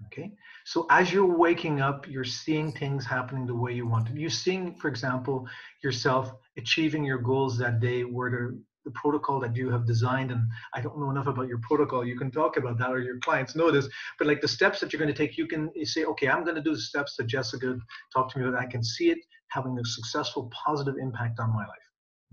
Okay. 0.06 0.32
So 0.64 0.86
as 0.90 1.12
you're 1.12 1.36
waking 1.36 1.80
up, 1.80 2.08
you're 2.08 2.24
seeing 2.24 2.72
things 2.72 3.04
happening 3.04 3.46
the 3.46 3.54
way 3.54 3.74
you 3.74 3.86
want 3.86 4.06
them. 4.06 4.16
You're 4.16 4.30
seeing, 4.30 4.74
for 4.74 4.88
example, 4.88 5.46
yourself 5.84 6.32
achieving 6.56 7.04
your 7.04 7.18
goals 7.18 7.58
that 7.58 7.78
day 7.78 8.02
where 8.02 8.30
the 8.30 8.60
the 8.84 8.90
protocol 8.92 9.38
that 9.40 9.54
you 9.54 9.70
have 9.70 9.86
designed 9.86 10.30
and 10.30 10.42
i 10.74 10.80
don't 10.80 10.98
know 10.98 11.10
enough 11.10 11.26
about 11.26 11.48
your 11.48 11.58
protocol. 11.58 12.04
You 12.04 12.18
can 12.18 12.30
talk 12.30 12.56
about 12.56 12.78
that 12.78 12.90
or 12.90 13.00
your 13.00 13.18
clients 13.18 13.54
know 13.54 13.70
this 13.70 13.88
but 14.18 14.26
like 14.26 14.40
the 14.40 14.48
steps 14.48 14.80
that 14.80 14.92
you're 14.92 15.00
going 15.00 15.14
to 15.14 15.26
take 15.26 15.36
you 15.36 15.46
can 15.46 15.70
say 15.84 16.04
okay 16.04 16.28
i'm 16.28 16.44
going 16.44 16.56
to 16.56 16.62
do 16.62 16.74
the 16.74 16.80
steps 16.80 17.16
that 17.16 17.26
jessica 17.26 17.76
talked 18.14 18.32
to 18.32 18.38
me 18.38 18.48
about 18.48 18.60
i 18.60 18.66
can 18.66 18.82
see 18.82 19.10
it 19.10 19.18
having 19.50 19.78
a 19.78 19.84
successful 19.84 20.50
positive 20.64 20.96
impact 21.00 21.38
on 21.40 21.52
my 21.52 21.66
life. 21.66 21.78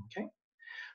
Okay? 0.06 0.28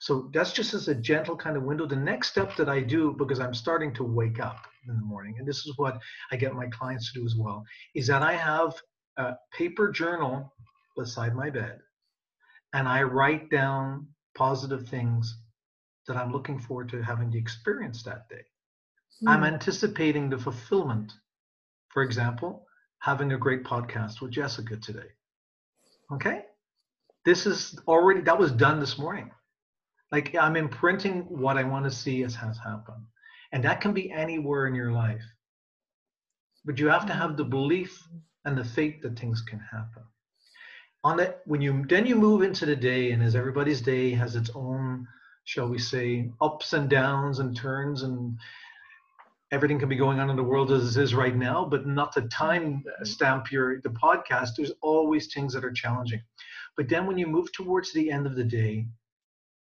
So 0.00 0.30
that's 0.32 0.52
just 0.52 0.74
as 0.74 0.88
a 0.88 0.94
gentle 0.94 1.36
kind 1.36 1.56
of 1.56 1.62
window. 1.62 1.86
The 1.86 1.96
next 1.96 2.28
step 2.28 2.56
that 2.56 2.68
i 2.68 2.80
do 2.80 3.14
because 3.18 3.38
i'm 3.40 3.54
starting 3.54 3.92
to 3.94 4.04
wake 4.04 4.40
up 4.40 4.66
in 4.88 4.96
the 4.96 5.02
morning 5.02 5.36
and 5.38 5.46
this 5.46 5.58
is 5.58 5.74
what 5.76 6.00
i 6.32 6.36
get 6.36 6.54
my 6.54 6.66
clients 6.66 7.12
to 7.12 7.20
do 7.20 7.26
as 7.26 7.36
well 7.36 7.64
is 7.94 8.06
that 8.08 8.22
i 8.22 8.32
have 8.32 8.74
a 9.16 9.34
paper 9.52 9.92
journal 9.92 10.52
beside 10.96 11.36
my 11.36 11.50
bed 11.50 11.78
and 12.72 12.88
i 12.88 13.02
write 13.02 13.48
down 13.50 14.06
positive 14.34 14.88
things 14.88 15.38
that 16.06 16.16
I'm 16.16 16.32
looking 16.32 16.58
forward 16.58 16.88
to 16.90 17.02
having 17.02 17.30
the 17.30 17.38
experience 17.38 18.02
that 18.02 18.28
day. 18.28 18.44
I'm 19.26 19.40
hmm. 19.40 19.44
anticipating 19.44 20.28
the 20.28 20.38
fulfillment. 20.38 21.12
For 21.88 22.02
example, 22.02 22.66
having 22.98 23.32
a 23.32 23.38
great 23.38 23.64
podcast 23.64 24.20
with 24.20 24.32
Jessica 24.32 24.76
today. 24.76 25.10
Okay? 26.12 26.42
This 27.24 27.46
is 27.46 27.78
already, 27.86 28.22
that 28.22 28.38
was 28.38 28.52
done 28.52 28.80
this 28.80 28.98
morning. 28.98 29.30
Like 30.10 30.34
I'm 30.34 30.56
imprinting 30.56 31.22
what 31.22 31.56
I 31.56 31.64
want 31.64 31.84
to 31.84 31.90
see 31.90 32.22
as 32.24 32.34
has 32.34 32.58
happened. 32.58 33.04
And 33.52 33.64
that 33.64 33.80
can 33.80 33.92
be 33.92 34.10
anywhere 34.10 34.66
in 34.66 34.74
your 34.74 34.92
life. 34.92 35.22
But 36.64 36.78
you 36.78 36.88
have 36.88 37.06
to 37.06 37.12
have 37.12 37.36
the 37.36 37.44
hmm. 37.44 37.50
belief 37.50 38.02
and 38.44 38.56
the 38.56 38.64
faith 38.64 39.02
that 39.02 39.18
things 39.18 39.42
can 39.42 39.60
happen. 39.60 40.02
On 41.04 41.18
it, 41.18 41.40
when 41.46 41.60
you 41.60 41.84
then 41.88 42.06
you 42.06 42.14
move 42.14 42.42
into 42.42 42.64
the 42.64 42.76
day, 42.76 43.10
and 43.10 43.22
as 43.22 43.34
everybody's 43.34 43.80
day 43.80 44.10
has 44.10 44.36
its 44.36 44.50
own 44.54 45.08
shall 45.44 45.68
we 45.68 45.78
say, 45.78 46.30
ups 46.40 46.72
and 46.72 46.88
downs 46.88 47.38
and 47.38 47.56
turns 47.56 48.02
and 48.02 48.38
everything 49.52 49.78
can 49.78 49.88
be 49.88 49.96
going 49.96 50.18
on 50.18 50.30
in 50.30 50.36
the 50.36 50.42
world 50.42 50.72
as 50.72 50.96
it 50.96 51.02
is 51.02 51.14
right 51.14 51.36
now, 51.36 51.64
but 51.64 51.86
not 51.86 52.12
to 52.12 52.22
time 52.22 52.78
mm-hmm. 52.78 53.04
stamp 53.04 53.52
your 53.52 53.80
the 53.82 53.90
podcast. 53.90 54.50
There's 54.56 54.72
always 54.80 55.32
things 55.32 55.52
that 55.52 55.64
are 55.64 55.72
challenging. 55.72 56.22
But 56.76 56.88
then 56.88 57.06
when 57.06 57.18
you 57.18 57.26
move 57.26 57.52
towards 57.52 57.92
the 57.92 58.10
end 58.10 58.26
of 58.26 58.34
the 58.34 58.44
day, 58.44 58.86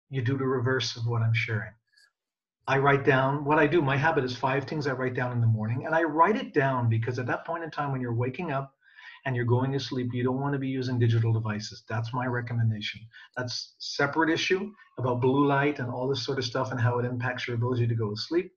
you 0.09 0.23
do 0.23 0.39
the 0.39 0.47
reverse 0.47 0.97
of 0.97 1.07
what 1.07 1.23
I'm 1.23 1.35
sharing. 1.35 1.73
I 2.69 2.79
write 2.79 3.05
down 3.05 3.45
what 3.45 3.59
I 3.59 3.67
do. 3.67 3.83
My 3.83 3.97
habit 3.97 4.23
is 4.23 4.37
five 4.37 4.65
things 4.65 4.87
I 4.87 4.93
write 4.93 5.15
down 5.15 5.33
in 5.33 5.41
the 5.41 5.49
morning, 5.49 5.85
and 5.85 5.97
I 5.97 6.05
write 6.05 6.37
it 6.37 6.55
down 6.55 6.89
because 6.89 7.19
at 7.19 7.27
that 7.27 7.45
point 7.45 7.65
in 7.65 7.71
time 7.73 7.91
when 7.91 8.01
you're 8.01 8.15
waking 8.15 8.53
up, 8.53 8.73
and 9.25 9.37
you're 9.37 9.45
going 9.45 9.73
to 9.73 9.81
sleep, 9.81 10.13
you 10.13 10.25
don't 10.25 10.41
want 10.41 10.53
to 10.53 10.59
be 10.59 10.69
using 10.69 10.99
digital 10.99 11.33
devices. 11.33 11.85
That's 11.89 12.13
my 12.13 12.27
recommendation. 12.27 13.01
That's 13.37 13.75
separate 13.79 14.31
issue 14.31 14.73
about 14.99 15.21
blue 15.21 15.47
light 15.47 15.79
and 15.79 15.91
all 15.91 16.09
this 16.09 16.25
sort 16.25 16.39
of 16.39 16.45
stuff 16.45 16.71
and 16.73 16.81
how 16.81 16.99
it 16.99 17.05
impacts 17.05 17.47
your 17.47 17.57
ability 17.57 17.87
to 17.87 17.95
go 17.95 18.11
to 18.11 18.17
sleep. 18.17 18.53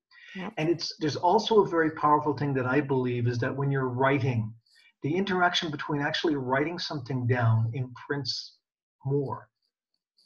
And 0.58 0.70
it's 0.70 0.98
there's 0.98 1.16
also 1.16 1.62
a 1.62 1.68
very 1.68 1.92
powerful 1.92 2.34
thing 2.34 2.54
that 2.56 2.66
I 2.66 2.82
believe 2.82 3.26
is 3.26 3.38
that 3.40 3.56
when 3.56 3.72
you're 3.72 3.88
writing, 3.88 4.54
the 5.02 5.16
interaction 5.16 5.72
between 5.72 6.02
actually 6.02 6.36
writing 6.36 6.78
something 6.78 7.26
down 7.26 7.72
imprints 7.74 8.58
more 9.06 9.48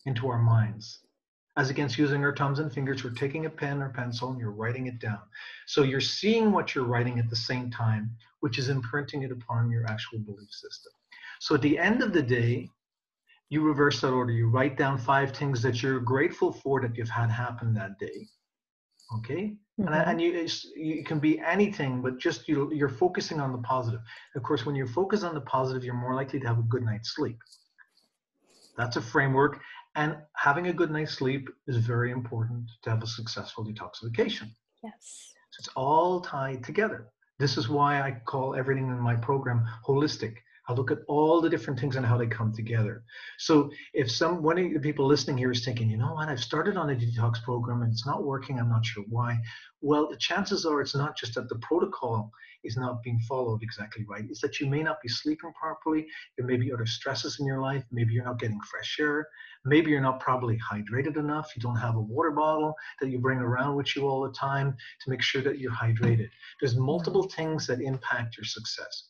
into 0.06 0.28
our 0.28 0.42
minds 0.42 1.02
as 1.60 1.70
against 1.70 1.98
using 1.98 2.24
our 2.24 2.34
thumbs 2.34 2.60
and 2.60 2.72
fingers. 2.72 3.04
We're 3.04 3.10
taking 3.10 3.46
a 3.46 3.50
pen 3.50 3.82
or 3.82 3.90
pencil 3.90 4.30
and 4.30 4.40
you're 4.40 4.52
writing 4.52 4.88
it 4.88 5.00
down. 5.00 5.20
So 5.68 5.84
you're 5.84 6.00
seeing 6.00 6.54
what 6.54 6.74
you're 6.74 6.86
writing 6.86 7.20
at 7.20 7.30
the 7.30 7.36
same 7.36 7.70
time, 7.70 8.16
which 8.40 8.58
is 8.58 8.70
imprinting 8.70 9.24
it 9.24 9.32
upon 9.32 9.70
your 9.70 9.86
actual 9.86 10.20
belief 10.20 10.50
system. 10.50 10.94
So 11.42 11.56
at 11.56 11.62
the 11.62 11.78
end 11.78 12.02
of 12.02 12.14
the 12.14 12.22
day, 12.22 12.70
you 13.50 13.62
reverse 13.62 14.00
that 14.00 14.12
order. 14.14 14.32
You 14.32 14.48
write 14.48 14.78
down 14.78 14.98
five 14.98 15.36
things 15.36 15.62
that 15.64 15.84
you're 15.84 16.00
grateful 16.00 16.54
for 16.54 16.80
that 16.82 16.96
you've 16.96 17.10
had 17.10 17.30
happen 17.30 17.74
that 17.74 18.00
day. 18.00 18.28
Okay? 19.18 19.56
Mm-hmm. 19.82 19.92
And, 19.92 19.96
and 19.96 20.22
you, 20.22 20.48
you 20.78 21.04
can 21.04 21.20
be 21.20 21.40
anything, 21.40 22.02
but 22.02 22.20
just 22.20 22.48
you, 22.48 22.72
you're 22.74 22.88
focusing 22.88 23.42
on 23.42 23.52
the 23.52 23.58
positive. 23.58 24.00
Of 24.36 24.44
course, 24.44 24.66
when 24.66 24.76
you 24.76 24.88
focus 24.88 25.24
on 25.24 25.34
the 25.34 25.42
positive, 25.42 25.84
you're 25.84 25.94
more 25.94 26.16
likely 26.16 26.40
to 26.40 26.48
have 26.48 26.60
a 26.60 26.64
good 26.64 26.84
night's 26.84 27.16
sleep. 27.16 27.38
That's 28.78 28.96
a 28.96 29.02
framework. 29.02 29.60
And 29.96 30.18
having 30.36 30.68
a 30.68 30.74
good 30.74 30.92
night's 30.92 31.14
sleep 31.14 31.50
is 31.68 31.78
very 31.78 32.12
important 32.12 32.70
to 32.84 32.90
have 32.90 33.04
a 33.04 33.08
successful 33.08 33.66
detoxification. 33.66 34.52
Yes. 34.84 35.34
So 35.52 35.60
it's 35.60 35.70
all 35.76 36.22
tied 36.22 36.64
together. 36.64 37.08
This 37.40 37.58
is 37.58 37.70
why 37.70 38.02
I 38.02 38.22
call 38.26 38.56
everything 38.56 38.88
in 38.88 39.00
my 39.00 39.16
program 39.16 39.68
holistic. 39.88 40.36
I'll 40.70 40.76
look 40.76 40.92
at 40.92 41.00
all 41.08 41.42
the 41.42 41.50
different 41.50 41.80
things 41.80 41.96
and 41.96 42.06
how 42.06 42.16
they 42.16 42.28
come 42.28 42.54
together. 42.54 43.02
So 43.40 43.72
if 43.96 44.12
some 44.12 44.44
one 44.44 44.60
of 44.60 44.72
the 44.72 44.80
people 44.80 45.08
listening 45.08 45.40
here 45.40 45.50
is 45.50 45.66
thinking, 45.66 45.90
you 45.90 45.98
know 45.98 46.14
what, 46.14 46.30
I've 46.30 46.40
started 46.40 46.78
on 46.78 46.92
a 46.92 46.96
detox 46.96 47.42
program 47.42 47.82
and 47.82 47.92
it's 47.92 48.06
not 48.06 48.24
working, 48.24 48.60
I'm 48.60 48.70
not 48.70 48.86
sure 48.86 49.04
why. 49.10 49.40
Well, 49.82 50.08
the 50.12 50.18
chances 50.18 50.68
are 50.68 50.80
it's 50.80 50.96
not 50.96 51.18
just 51.18 51.34
that 51.34 51.50
the 51.50 51.58
protocol 51.58 52.32
is 52.64 52.78
not 52.78 53.02
being 53.02 53.20
followed 53.28 53.64
exactly 53.64 54.06
right. 54.08 54.26
It's 54.30 54.42
that 54.42 54.60
you 54.60 54.68
may 54.68 54.84
not 54.84 55.02
be 55.02 55.10
sleeping 55.10 55.52
properly. 55.60 56.06
There 56.38 56.46
may 56.46 56.58
be 56.58 56.72
other 56.72 56.86
stresses 56.86 57.40
in 57.40 57.48
your 57.48 57.62
life. 57.62 57.84
Maybe 57.92 58.14
you're 58.14 58.26
not 58.26 58.38
getting 58.38 58.62
fresh 58.70 58.98
air. 59.00 59.28
Maybe 59.66 59.90
you're 59.90 60.02
not 60.02 60.20
probably 60.20 60.60
hydrated 60.72 61.18
enough. 61.18 61.52
You 61.56 61.64
don't 61.64 61.78
have 61.78 61.96
a 61.96 62.02
water 62.02 62.30
bottle 62.30 62.76
that 63.02 63.10
you 63.10 63.18
bring 63.18 63.40
around 63.40 63.76
with 63.76 63.96
you 63.96 64.08
all 64.08 64.22
the 64.22 64.34
time 64.34 64.78
to 65.02 65.10
make 65.10 65.24
sure 65.24 65.42
that 65.42 65.58
you're 65.58 65.72
hydrated. 65.72 66.30
There's 66.62 66.76
multiple 66.76 67.24
things 67.24 67.66
that 67.66 67.82
impact 67.82 68.38
your 68.38 68.46
success. 68.46 69.09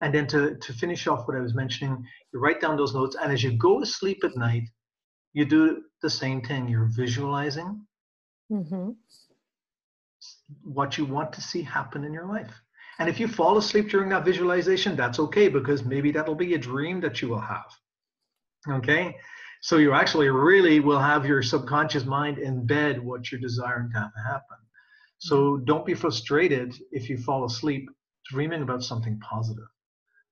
And 0.00 0.14
then 0.14 0.26
to, 0.28 0.56
to 0.56 0.72
finish 0.72 1.06
off 1.06 1.26
what 1.26 1.36
I 1.36 1.40
was 1.40 1.54
mentioning, 1.54 2.04
you 2.32 2.38
write 2.38 2.60
down 2.60 2.76
those 2.76 2.94
notes. 2.94 3.16
And 3.20 3.32
as 3.32 3.42
you 3.42 3.52
go 3.52 3.80
to 3.80 3.86
sleep 3.86 4.22
at 4.24 4.36
night, 4.36 4.68
you 5.32 5.44
do 5.44 5.82
the 6.02 6.10
same 6.10 6.40
thing. 6.40 6.68
You're 6.68 6.90
visualizing 6.94 7.84
mm-hmm. 8.50 8.90
what 10.62 10.98
you 10.98 11.04
want 11.04 11.32
to 11.32 11.40
see 11.40 11.62
happen 11.62 12.04
in 12.04 12.12
your 12.12 12.26
life. 12.26 12.52
And 13.00 13.08
if 13.08 13.20
you 13.20 13.28
fall 13.28 13.58
asleep 13.58 13.90
during 13.90 14.08
that 14.10 14.24
visualization, 14.24 14.96
that's 14.96 15.18
okay 15.20 15.48
because 15.48 15.84
maybe 15.84 16.10
that'll 16.10 16.34
be 16.34 16.54
a 16.54 16.58
dream 16.58 17.00
that 17.00 17.20
you 17.20 17.28
will 17.28 17.40
have. 17.40 17.66
Okay? 18.68 19.16
So 19.60 19.78
you 19.78 19.92
actually 19.92 20.28
really 20.28 20.78
will 20.80 21.00
have 21.00 21.26
your 21.26 21.42
subconscious 21.42 22.04
mind 22.04 22.38
embed 22.38 23.00
what 23.00 23.30
you're 23.30 23.40
desiring 23.40 23.90
to 23.92 23.98
have 23.98 24.12
happen. 24.24 24.58
So 25.18 25.56
don't 25.58 25.84
be 25.84 25.94
frustrated 25.94 26.74
if 26.92 27.10
you 27.10 27.18
fall 27.18 27.44
asleep 27.44 27.88
dreaming 28.30 28.62
about 28.62 28.84
something 28.84 29.18
positive 29.20 29.66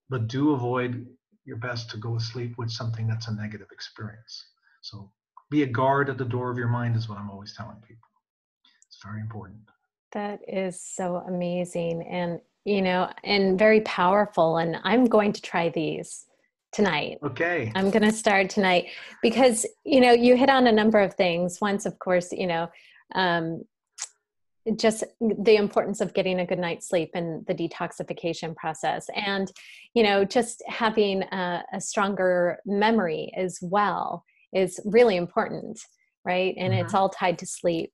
but 0.08 0.28
do 0.28 0.52
avoid 0.52 1.06
your 1.44 1.56
best 1.56 1.90
to 1.90 1.96
go 1.96 2.18
to 2.18 2.25
sleep 2.25 2.58
with 2.58 2.70
something 2.70 3.06
that's 3.06 3.28
a 3.28 3.34
negative 3.34 3.68
experience. 3.72 4.46
So 4.82 5.10
be 5.50 5.62
a 5.62 5.66
guard 5.66 6.10
at 6.10 6.18
the 6.18 6.25
door 6.25 6.50
of 6.50 6.58
your 6.58 6.68
mind 6.68 6.96
is 6.96 7.08
what 7.08 7.18
I'm 7.18 7.30
always 7.30 7.54
telling 7.54 7.76
people. 7.86 8.08
It's 8.88 8.98
very 9.02 9.20
important. 9.20 9.60
That 10.12 10.40
is 10.48 10.80
so 10.80 11.16
amazing 11.26 12.02
and 12.02 12.40
you 12.64 12.82
know 12.82 13.10
and 13.22 13.58
very 13.58 13.80
powerful 13.82 14.56
and 14.56 14.76
I'm 14.82 15.04
going 15.04 15.32
to 15.32 15.42
try 15.42 15.68
these 15.68 16.26
tonight. 16.72 17.18
Okay. 17.22 17.70
I'm 17.75 17.90
going 17.90 18.02
to 18.02 18.12
start 18.12 18.50
tonight 18.50 18.86
because 19.22 19.66
you 19.84 20.00
know 20.00 20.12
you 20.12 20.36
hit 20.36 20.50
on 20.50 20.66
a 20.66 20.72
number 20.72 21.00
of 21.00 21.14
things. 21.14 21.58
Once 21.60 21.86
of 21.86 21.98
course, 21.98 22.32
you 22.32 22.46
know, 22.46 22.68
um, 23.14 23.62
just 24.75 25.04
the 25.20 25.56
importance 25.56 26.00
of 26.00 26.14
getting 26.14 26.40
a 26.40 26.46
good 26.46 26.58
night's 26.58 26.88
sleep 26.88 27.11
and 27.14 27.46
the 27.46 27.54
detoxification 27.54 28.56
process 28.56 29.06
and 29.14 29.52
you 29.94 30.02
know 30.02 30.25
just 30.25 30.62
having 30.66 31.23
a, 31.23 31.62
a 31.73 31.80
stronger 31.80 32.58
memory 32.66 33.30
as 33.37 33.58
well 33.62 34.25
is 34.52 34.80
really 34.85 35.16
important 35.16 35.78
right 36.25 36.54
and 36.58 36.73
mm-hmm. 36.73 36.85
it's 36.85 36.94
all 36.94 37.08
tied 37.08 37.38
to 37.38 37.46
sleep 37.46 37.92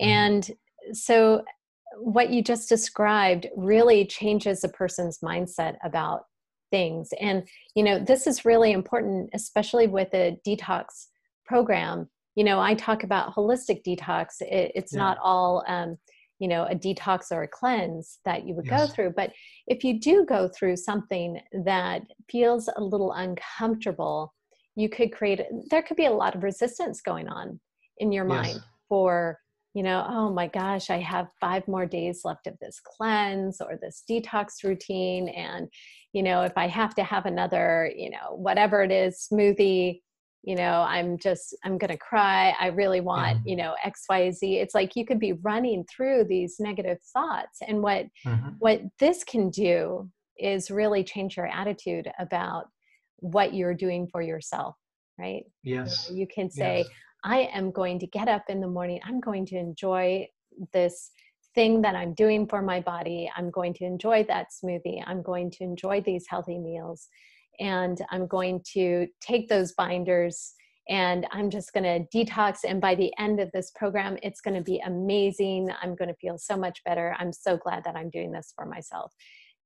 mm-hmm. 0.00 0.10
and 0.10 0.50
so 0.92 1.42
what 1.96 2.30
you 2.30 2.42
just 2.42 2.68
described 2.68 3.46
really 3.56 4.04
changes 4.04 4.62
a 4.62 4.68
person's 4.68 5.18
mindset 5.18 5.76
about 5.84 6.22
things 6.70 7.10
and 7.20 7.46
you 7.74 7.82
know 7.82 7.98
this 7.98 8.26
is 8.26 8.44
really 8.44 8.72
important 8.72 9.30
especially 9.32 9.86
with 9.86 10.12
a 10.14 10.38
detox 10.46 11.06
program 11.44 12.08
you 12.34 12.44
know 12.44 12.60
i 12.60 12.74
talk 12.74 13.04
about 13.04 13.34
holistic 13.34 13.82
detox 13.84 14.40
it, 14.40 14.72
it's 14.74 14.92
yeah. 14.92 15.00
not 15.00 15.18
all 15.22 15.64
um, 15.66 15.96
you 16.38 16.48
know 16.48 16.64
a 16.64 16.74
detox 16.74 17.30
or 17.30 17.42
a 17.42 17.48
cleanse 17.48 18.18
that 18.24 18.46
you 18.46 18.54
would 18.54 18.66
yes. 18.66 18.80
go 18.80 18.92
through 18.92 19.10
but 19.16 19.30
if 19.66 19.84
you 19.84 20.00
do 20.00 20.24
go 20.24 20.48
through 20.48 20.76
something 20.76 21.40
that 21.64 22.02
feels 22.30 22.68
a 22.76 22.82
little 22.82 23.12
uncomfortable 23.12 24.34
you 24.76 24.88
could 24.88 25.12
create 25.12 25.40
there 25.70 25.82
could 25.82 25.96
be 25.96 26.06
a 26.06 26.12
lot 26.12 26.34
of 26.34 26.42
resistance 26.42 27.00
going 27.00 27.28
on 27.28 27.58
in 27.98 28.10
your 28.10 28.28
yes. 28.28 28.46
mind 28.46 28.60
for 28.88 29.38
you 29.74 29.82
know 29.82 30.04
oh 30.08 30.32
my 30.32 30.46
gosh 30.46 30.90
i 30.90 30.98
have 30.98 31.28
five 31.40 31.66
more 31.68 31.86
days 31.86 32.22
left 32.24 32.46
of 32.46 32.58
this 32.60 32.80
cleanse 32.84 33.60
or 33.60 33.78
this 33.80 34.02
detox 34.08 34.64
routine 34.64 35.28
and 35.28 35.68
you 36.12 36.22
know 36.22 36.42
if 36.42 36.52
i 36.56 36.66
have 36.66 36.94
to 36.94 37.04
have 37.04 37.26
another 37.26 37.92
you 37.96 38.10
know 38.10 38.34
whatever 38.36 38.82
it 38.82 38.90
is 38.90 39.26
smoothie 39.30 40.00
you 40.44 40.54
know 40.54 40.84
i'm 40.88 41.18
just 41.18 41.56
i'm 41.64 41.78
going 41.78 41.90
to 41.90 41.96
cry 41.96 42.54
i 42.60 42.66
really 42.68 43.00
want 43.00 43.38
mm-hmm. 43.38 43.48
you 43.48 43.56
know 43.56 43.74
xyz 43.86 44.38
it's 44.42 44.74
like 44.74 44.94
you 44.94 45.04
could 45.04 45.18
be 45.18 45.32
running 45.42 45.84
through 45.84 46.24
these 46.24 46.56
negative 46.60 46.98
thoughts 47.12 47.58
and 47.66 47.82
what 47.82 48.06
mm-hmm. 48.26 48.50
what 48.58 48.82
this 48.98 49.24
can 49.24 49.50
do 49.50 50.08
is 50.38 50.70
really 50.70 51.02
change 51.02 51.36
your 51.36 51.46
attitude 51.46 52.10
about 52.18 52.66
what 53.16 53.54
you're 53.54 53.74
doing 53.74 54.06
for 54.06 54.20
yourself 54.20 54.76
right 55.18 55.44
yes 55.62 56.08
you, 56.08 56.14
know, 56.14 56.20
you 56.20 56.26
can 56.32 56.50
say 56.50 56.78
yes. 56.78 56.88
i 57.24 57.38
am 57.54 57.70
going 57.70 57.98
to 57.98 58.06
get 58.06 58.28
up 58.28 58.44
in 58.48 58.60
the 58.60 58.68
morning 58.68 59.00
i'm 59.04 59.20
going 59.20 59.46
to 59.46 59.56
enjoy 59.56 60.26
this 60.72 61.10
thing 61.54 61.80
that 61.80 61.94
i'm 61.94 62.12
doing 62.14 62.46
for 62.46 62.60
my 62.60 62.80
body 62.80 63.30
i'm 63.36 63.50
going 63.50 63.72
to 63.72 63.84
enjoy 63.84 64.24
that 64.24 64.48
smoothie 64.52 65.02
i'm 65.06 65.22
going 65.22 65.50
to 65.50 65.62
enjoy 65.64 66.00
these 66.00 66.26
healthy 66.28 66.58
meals 66.58 67.08
and 67.60 68.00
I'm 68.10 68.26
going 68.26 68.62
to 68.72 69.06
take 69.20 69.48
those 69.48 69.72
binders 69.72 70.54
and 70.88 71.26
I'm 71.32 71.50
just 71.50 71.72
going 71.72 71.84
to 71.84 72.06
detox. 72.16 72.58
And 72.66 72.80
by 72.80 72.94
the 72.94 73.12
end 73.18 73.40
of 73.40 73.50
this 73.52 73.70
program, 73.74 74.18
it's 74.22 74.40
going 74.40 74.56
to 74.56 74.62
be 74.62 74.82
amazing. 74.84 75.70
I'm 75.82 75.94
going 75.94 76.08
to 76.08 76.16
feel 76.16 76.36
so 76.36 76.56
much 76.56 76.82
better. 76.84 77.16
I'm 77.18 77.32
so 77.32 77.56
glad 77.56 77.84
that 77.84 77.96
I'm 77.96 78.10
doing 78.10 78.32
this 78.32 78.52
for 78.54 78.66
myself. 78.66 79.12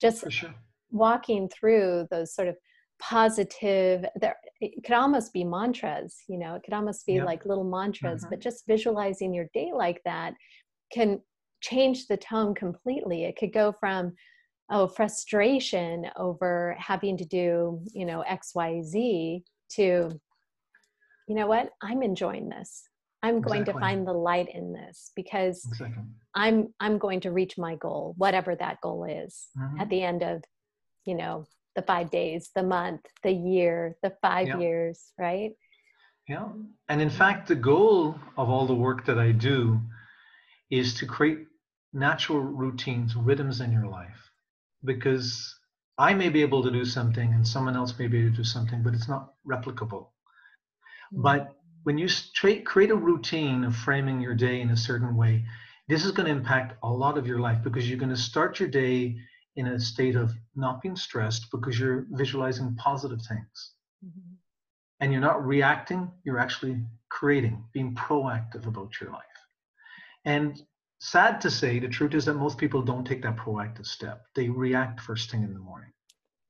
Just 0.01 0.23
for 0.23 0.31
sure. 0.31 0.55
walking 0.91 1.49
through 1.49 2.07
those 2.11 2.35
sort 2.35 2.49
of 2.49 2.57
positive 3.01 4.05
there 4.17 4.37
it 4.61 4.83
could 4.85 4.95
almost 4.95 5.33
be 5.33 5.45
mantras 5.45 6.17
you 6.29 6.37
know 6.37 6.55
it 6.57 6.63
could 6.65 6.75
almost 6.75 7.07
be 7.07 7.15
yep. 7.15 7.27
like 7.27 7.47
little 7.47 7.63
mantras 7.63 8.23
mm-hmm. 8.23 8.31
but 8.31 8.41
just 8.41 8.67
visualizing 8.67 9.33
your 9.33 9.47
day 9.55 9.71
like 9.73 10.01
that 10.05 10.35
can 10.93 11.21
change 11.61 12.07
the 12.07 12.17
tone 12.17 12.55
completely 12.55 13.25
it 13.25 13.37
could 13.37 13.53
go 13.53 13.73
from 13.79 14.13
oh 14.71 14.87
frustration 14.87 16.07
over 16.17 16.77
having 16.79 17.17
to 17.17 17.25
do 17.25 17.81
you 17.93 18.05
know 18.05 18.25
xyz 18.29 19.43
to 19.71 20.21
you 21.29 21.35
know 21.35 21.47
what 21.47 21.71
i'm 21.83 22.03
enjoying 22.03 22.49
this 22.49 22.85
i'm 23.23 23.41
going 23.41 23.63
exactly. 23.63 23.81
to 23.81 23.87
find 23.87 24.07
the 24.07 24.13
light 24.13 24.49
in 24.55 24.73
this 24.73 25.13
because 25.15 25.65
exactly. 25.67 26.03
i'm 26.35 26.73
i'm 26.81 26.99
going 26.99 27.21
to 27.21 27.31
reach 27.31 27.59
my 27.59 27.77
goal 27.77 28.15
whatever 28.17 28.55
that 28.55 28.81
goal 28.81 29.05
is 29.05 29.49
mm-hmm. 29.59 29.81
at 29.81 29.89
the 29.89 30.03
end 30.03 30.23
of 30.23 30.43
you 31.05 31.15
know 31.15 31.47
the 31.75 31.83
five 31.83 32.11
days 32.11 32.51
the 32.55 32.63
month 32.63 33.01
the 33.23 33.33
year 33.33 33.97
the 34.03 34.13
five 34.23 34.49
yeah. 34.49 34.59
years 34.59 35.13
right 35.19 35.53
yeah 36.29 36.49
and 36.89 37.01
in 37.01 37.11
fact 37.11 37.49
the 37.49 37.55
goal 37.55 38.15
of 38.37 38.51
all 38.51 38.67
the 38.67 38.75
work 38.75 39.07
that 39.07 39.19
i 39.19 39.31
do 39.33 39.81
is 40.71 40.95
to 40.95 41.07
create 41.07 41.47
natural 41.93 42.41
routines 42.41 43.17
rhythms 43.17 43.61
in 43.61 43.73
your 43.73 43.87
life 43.87 44.28
because 44.85 45.55
I 45.99 46.15
may 46.15 46.29
be 46.29 46.43
able 46.43 46.63
to 46.63 46.71
do 46.71 46.85
something 46.85 47.33
and 47.33 47.47
someone 47.47 47.77
else 47.77 47.99
may 47.99 48.07
be 48.07 48.19
able 48.21 48.31
to 48.31 48.37
do 48.37 48.45
something, 48.45 48.83
but 48.83 48.95
it's 48.95 49.09
not 49.09 49.35
replicable. 49.47 50.11
Mm-hmm. 51.13 51.23
But 51.23 51.55
when 51.83 51.99
you 51.99 52.09
create 52.65 52.91
a 52.91 52.97
routine 52.97 53.65
of 53.65 53.75
framing 53.75 54.21
your 54.21 54.35
day 54.35 54.61
in 54.61 54.71
a 54.71 54.77
certain 54.77 55.17
way, 55.17 55.45
this 55.89 56.05
is 56.05 56.13
going 56.13 56.27
to 56.27 56.33
impact 56.33 56.77
a 56.83 56.89
lot 56.89 57.19
of 57.19 57.27
your 57.27 57.41
life 57.41 57.59
because 57.63 57.89
you're 57.89 57.99
going 57.99 58.11
to 58.11 58.17
start 58.17 58.61
your 58.61 58.69
day 58.69 59.17
in 59.57 59.67
a 59.67 59.81
state 59.81 60.15
of 60.15 60.33
not 60.55 60.83
being 60.83 60.97
stressed 60.97 61.51
because 61.51 61.79
you're 61.79 62.07
visualizing 62.11 62.77
positive 62.77 63.21
things. 63.23 63.73
Mm-hmm. 64.05 64.35
And 65.01 65.13
you're 65.13 65.21
not 65.21 65.45
reacting, 65.45 66.11
you're 66.25 66.39
actually 66.39 66.85
creating, 67.09 67.65
being 67.73 67.95
proactive 67.95 68.67
about 68.67 69.01
your 69.01 69.11
life. 69.11 69.23
And 70.25 70.61
sad 70.99 71.41
to 71.43 71.51
say, 71.51 71.79
the 71.79 71.89
truth 71.89 72.15
is 72.15 72.25
that 72.27 72.35
most 72.35 72.59
people 72.59 72.83
don't 72.83 73.07
take 73.07 73.23
that 73.23 73.37
proactive 73.37 73.87
step. 73.87 74.25
They 74.35 74.49
react 74.49 75.01
first 75.01 75.31
thing 75.31 75.43
in 75.43 75.53
the 75.53 75.61
morning. 75.61 75.93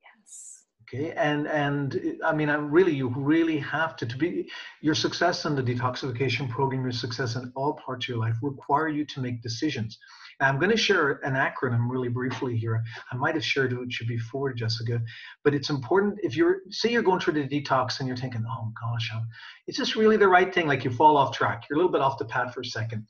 Yes. 0.02 0.64
Okay, 0.82 1.12
and 1.12 1.46
and 1.46 2.18
I 2.24 2.32
mean, 2.32 2.48
I 2.48 2.54
really, 2.54 2.94
you 2.94 3.12
really 3.16 3.58
have 3.58 3.96
to 3.96 4.06
to 4.06 4.16
be 4.16 4.50
your 4.80 4.94
success 4.94 5.44
in 5.44 5.54
the 5.54 5.62
detoxification 5.62 6.48
program, 6.48 6.82
your 6.82 6.92
success 6.92 7.36
in 7.36 7.52
all 7.54 7.74
parts 7.74 8.06
of 8.06 8.08
your 8.08 8.18
life 8.18 8.36
require 8.42 8.88
you 8.88 9.04
to 9.06 9.20
make 9.20 9.42
decisions. 9.42 9.98
Now, 10.40 10.48
I'm 10.48 10.58
going 10.58 10.70
to 10.70 10.76
share 10.76 11.20
an 11.24 11.34
acronym 11.34 11.90
really 11.90 12.08
briefly 12.08 12.56
here. 12.56 12.82
I 13.10 13.16
might 13.16 13.34
have 13.34 13.44
shared 13.44 13.72
it 13.72 13.78
with 13.78 13.90
you 14.00 14.06
before, 14.06 14.52
Jessica, 14.52 15.00
but 15.42 15.52
it's 15.52 15.68
important 15.68 16.20
if 16.22 16.36
you're, 16.36 16.58
say 16.70 16.90
you're 16.90 17.02
going 17.02 17.18
through 17.18 17.34
the 17.34 17.48
detox 17.48 17.98
and 17.98 18.06
you're 18.06 18.16
thinking, 18.16 18.44
oh 18.48 18.72
gosh, 18.80 19.10
I'm, 19.12 19.26
is 19.66 19.76
this 19.76 19.96
really 19.96 20.16
the 20.16 20.28
right 20.28 20.54
thing? 20.54 20.68
Like 20.68 20.84
you 20.84 20.90
fall 20.90 21.16
off 21.16 21.36
track. 21.36 21.64
You're 21.68 21.76
a 21.76 21.78
little 21.80 21.90
bit 21.90 22.00
off 22.00 22.18
the 22.18 22.24
path 22.24 22.54
for 22.54 22.60
a 22.60 22.64
second. 22.64 23.04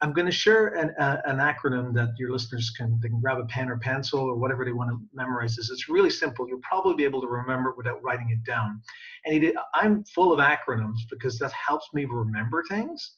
I'm 0.00 0.12
going 0.12 0.26
to 0.26 0.32
share 0.32 0.68
an, 0.74 0.92
uh, 0.98 1.18
an 1.24 1.36
acronym 1.36 1.94
that 1.94 2.14
your 2.18 2.32
listeners 2.32 2.70
can, 2.76 2.98
they 3.00 3.08
can 3.08 3.20
grab 3.20 3.38
a 3.38 3.44
pen 3.44 3.70
or 3.70 3.78
pencil 3.78 4.18
or 4.18 4.34
whatever 4.34 4.64
they 4.64 4.72
want 4.72 4.90
to 4.90 4.98
memorize 5.14 5.54
this. 5.54 5.70
It's 5.70 5.88
really 5.88 6.10
simple. 6.10 6.48
You'll 6.48 6.58
probably 6.68 6.94
be 6.94 7.04
able 7.04 7.20
to 7.20 7.28
remember 7.28 7.70
it 7.70 7.76
without 7.76 8.02
writing 8.02 8.30
it 8.30 8.42
down. 8.44 8.82
And 9.24 9.44
it, 9.44 9.54
I'm 9.74 10.02
full 10.04 10.32
of 10.32 10.40
acronyms 10.40 10.98
because 11.08 11.38
that 11.38 11.52
helps 11.52 11.88
me 11.94 12.06
remember 12.06 12.64
things 12.68 13.14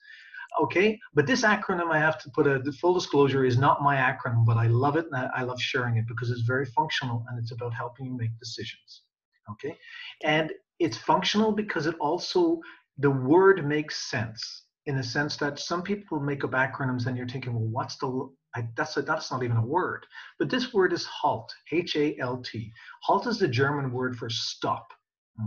okay 0.61 0.99
but 1.15 1.27
this 1.27 1.43
acronym 1.43 1.91
i 1.91 1.99
have 1.99 2.19
to 2.19 2.31
put 2.31 2.47
a 2.47 2.61
full 2.73 2.95
disclosure 2.95 3.45
is 3.45 3.59
not 3.59 3.83
my 3.83 3.97
acronym 3.97 4.45
but 4.45 4.57
i 4.57 4.67
love 4.67 4.97
it 4.97 5.07
and 5.11 5.31
i 5.35 5.43
love 5.43 5.61
sharing 5.61 5.97
it 5.97 6.07
because 6.07 6.31
it's 6.31 6.43
very 6.43 6.67
functional 6.67 7.25
and 7.29 7.39
it's 7.39 7.53
about 7.53 7.75
helping 7.75 8.07
you 8.07 8.17
make 8.17 8.31
decisions 8.39 9.03
Okay. 9.51 9.77
And 10.23 10.53
it's 10.79 10.97
functional 10.97 11.53
because 11.53 11.87
it 11.87 11.95
also, 12.01 12.61
the 12.99 13.11
word 13.11 13.67
makes 13.67 14.11
sense 14.11 14.65
in 14.87 14.97
the 14.97 15.03
sense 15.03 15.37
that 15.39 15.59
some 15.59 15.83
people 15.83 16.21
make 16.21 16.45
up 16.45 16.51
acronyms 16.51 17.07
and 17.07 17.17
you're 17.17 17.29
thinking, 17.29 17.55
well, 17.55 17.69
what's 17.69 17.97
the, 17.97 18.31
I, 18.55 18.69
that's, 18.77 18.97
a, 18.97 19.03
that's 19.03 19.31
not 19.31 19.43
even 19.43 19.57
a 19.57 19.67
word. 19.67 20.07
But 20.39 20.51
this 20.51 20.73
word 20.73 20.93
is 20.93 21.07
HALT, 21.07 21.53
H 21.73 21.97
A 21.97 22.19
L 22.21 22.43
T. 22.43 22.73
HALT 23.03 23.27
is 23.27 23.39
the 23.39 23.49
German 23.49 23.93
word 23.93 24.17
for 24.17 24.29
stop. 24.31 24.87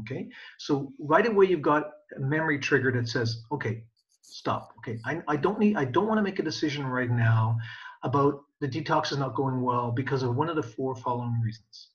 Okay. 0.02 0.28
So 0.60 0.92
right 1.00 1.26
away, 1.26 1.46
you've 1.46 1.62
got 1.62 1.90
a 2.16 2.20
memory 2.20 2.60
trigger 2.60 2.92
that 2.92 3.08
says, 3.08 3.44
okay, 3.52 3.84
stop. 4.28 4.74
Okay. 4.80 5.00
I, 5.06 5.22
I 5.28 5.36
don't 5.36 5.60
need, 5.60 5.78
I 5.78 5.86
don't 5.86 6.08
want 6.08 6.18
to 6.18 6.24
make 6.24 6.40
a 6.40 6.44
decision 6.44 6.86
right 6.86 7.10
now 7.10 7.58
about 8.04 8.42
the 8.62 8.68
detox 8.68 9.12
is 9.12 9.18
not 9.18 9.36
going 9.36 9.62
well 9.62 9.92
because 9.92 10.24
of 10.24 10.36
one 10.36 10.50
of 10.50 10.56
the 10.56 10.64
four 10.64 10.96
following 10.96 11.40
reasons. 11.44 11.90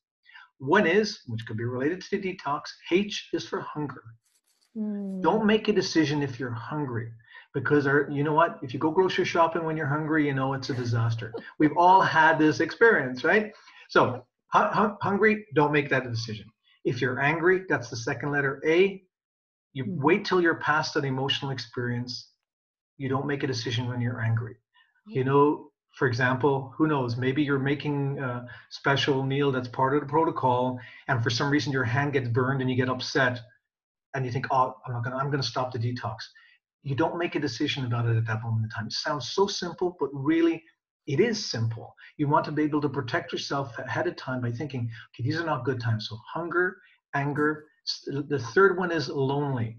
One 0.59 0.87
is, 0.87 1.21
which 1.27 1.45
could 1.47 1.57
be 1.57 1.65
related 1.65 2.01
to 2.03 2.19
the 2.19 2.37
detox, 2.37 2.63
H 2.91 3.29
is 3.33 3.47
for 3.47 3.61
hunger. 3.61 4.03
Mm. 4.77 5.23
Don't 5.23 5.45
make 5.45 5.69
a 5.69 5.73
decision 5.73 6.23
if 6.23 6.39
you're 6.39 6.51
hungry 6.51 7.11
because 7.53 7.87
our, 7.87 8.09
you 8.11 8.25
know 8.25 8.33
what? 8.33 8.59
If 8.63 8.73
you 8.73 8.81
go 8.81 8.91
grocery 8.91 9.25
shopping 9.25 9.65
when 9.65 9.77
you're 9.77 9.87
hungry, 9.87 10.27
you 10.27 10.35
know 10.35 10.55
it's 10.55 10.71
a 10.71 10.75
disaster. 10.75 11.35
We've 11.59 11.77
all 11.77 12.01
had 12.01 12.39
this 12.39 12.61
experience, 12.61 13.25
right? 13.25 13.53
So, 13.89 14.25
hu- 14.53 14.97
hungry, 15.03 15.45
don't 15.55 15.73
make 15.73 15.91
that 15.91 16.11
decision. 16.11 16.47
If 16.85 17.01
you're 17.01 17.21
angry, 17.21 17.65
that's 17.69 17.91
the 17.91 17.97
second 17.97 18.33
letter 18.33 18.63
A. 18.67 19.03
You 19.73 19.85
mm. 19.85 19.97
wait 19.99 20.25
till 20.25 20.41
you're 20.41 20.57
past 20.57 20.95
that 20.95 21.05
emotional 21.05 21.51
experience. 21.51 22.31
You 22.99 23.09
don't 23.09 23.27
make 23.27 23.43
a 23.43 23.47
decision 23.47 23.89
when 23.89 24.01
you're 24.01 24.21
angry. 24.21 24.57
You 25.07 25.25
know, 25.25 25.73
for 25.97 26.07
example, 26.07 26.73
who 26.77 26.87
knows? 26.87 27.17
Maybe 27.17 27.43
you're 27.43 27.59
making 27.59 28.19
a 28.21 28.47
special 28.71 29.23
meal 29.23 29.51
that's 29.51 29.69
part 29.69 29.95
of 29.95 30.01
the 30.01 30.07
protocol, 30.07 30.79
and 31.09 31.23
for 31.23 31.31
some 31.31 31.51
reason 31.51 31.73
your 31.73 31.85
hand 31.85 32.13
gets 32.13 32.29
burned 32.29 32.61
and 32.61 32.71
you 32.71 32.77
get 32.77 32.89
upset, 32.89 33.41
and 34.15 34.25
you 34.25 34.31
think, 34.31 34.47
"Oh, 34.51 34.77
I'm 34.87 34.93
not 34.93 35.05
gonna, 35.05 35.17
I'm 35.17 35.31
gonna 35.31 35.43
stop 35.43 35.73
the 35.73 35.79
detox." 35.79 36.19
You 36.83 36.95
don't 36.95 37.19
make 37.19 37.35
a 37.35 37.41
decision 37.41 37.85
about 37.85 38.07
it 38.07 38.17
at 38.17 38.27
that 38.27 38.43
moment 38.43 38.65
in 38.65 38.71
time. 38.71 38.87
It 38.87 38.93
sounds 38.93 39.31
so 39.31 39.47
simple, 39.47 39.97
but 39.99 40.11
really, 40.13 40.63
it 41.07 41.21
is 41.21 41.45
simple. 41.45 41.95
You 42.17 42.29
want 42.29 42.45
to 42.47 42.53
be 42.53 42.63
able 42.63 42.81
to 42.81 42.89
protect 42.89 43.33
yourself 43.33 43.79
ahead 43.79 44.07
of 44.07 44.17
time 44.17 44.41
by 44.41 44.53
thinking, 44.53 44.91
"Okay, 45.11 45.25
these 45.25 45.41
are 45.41 45.47
not 45.47 45.65
good 45.65 45.81
times." 45.81 46.09
So 46.09 46.17
hunger, 46.33 46.81
anger. 47.15 47.67
The 48.07 48.39
third 48.55 48.79
one 48.79 48.93
is 48.93 49.09
lonely. 49.09 49.79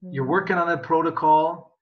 You're 0.00 0.24
mm. 0.24 0.30
working 0.30 0.56
on 0.56 0.68
a 0.68 0.78
protocol. 0.78 1.78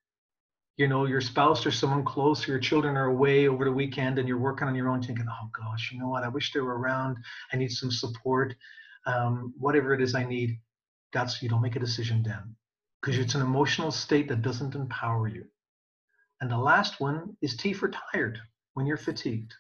You 0.76 0.88
know 0.88 1.04
your 1.04 1.20
spouse 1.20 1.66
or 1.66 1.70
someone 1.70 2.04
close 2.04 2.46
or 2.48 2.52
your 2.52 2.60
children 2.60 2.96
are 2.96 3.06
away 3.06 3.48
over 3.48 3.64
the 3.66 3.72
weekend 3.72 4.18
and 4.18 4.26
you're 4.26 4.38
working 4.38 4.66
on 4.66 4.74
your 4.74 4.88
own 4.88 5.02
thinking 5.02 5.26
oh 5.28 5.50
gosh 5.52 5.90
you 5.92 5.98
know 5.98 6.08
what? 6.08 6.24
I 6.24 6.28
wish 6.28 6.52
they 6.52 6.60
were 6.60 6.78
around. 6.78 7.18
I 7.52 7.56
need 7.56 7.70
some 7.70 7.90
support. 7.90 8.54
Um, 9.06 9.54
whatever 9.58 9.94
it 9.94 10.02
is 10.02 10.14
i 10.14 10.24
need 10.24 10.58
that's 11.12 11.42
you 11.42 11.48
don't 11.48 11.62
make 11.62 11.76
a 11.76 11.80
decision 11.80 12.22
then. 12.22 12.56
Because 13.00 13.18
it's 13.18 13.34
an 13.34 13.40
emotional 13.40 13.90
state 13.90 14.28
that 14.28 14.42
doesn't 14.42 14.74
empower 14.74 15.26
you. 15.26 15.44
And 16.40 16.50
the 16.50 16.58
last 16.58 17.00
one 17.00 17.36
is 17.40 17.56
t 17.56 17.72
for 17.72 17.90
tired 18.12 18.38
when 18.74 18.86
you're 18.86 18.96
fatigued. 18.96 19.54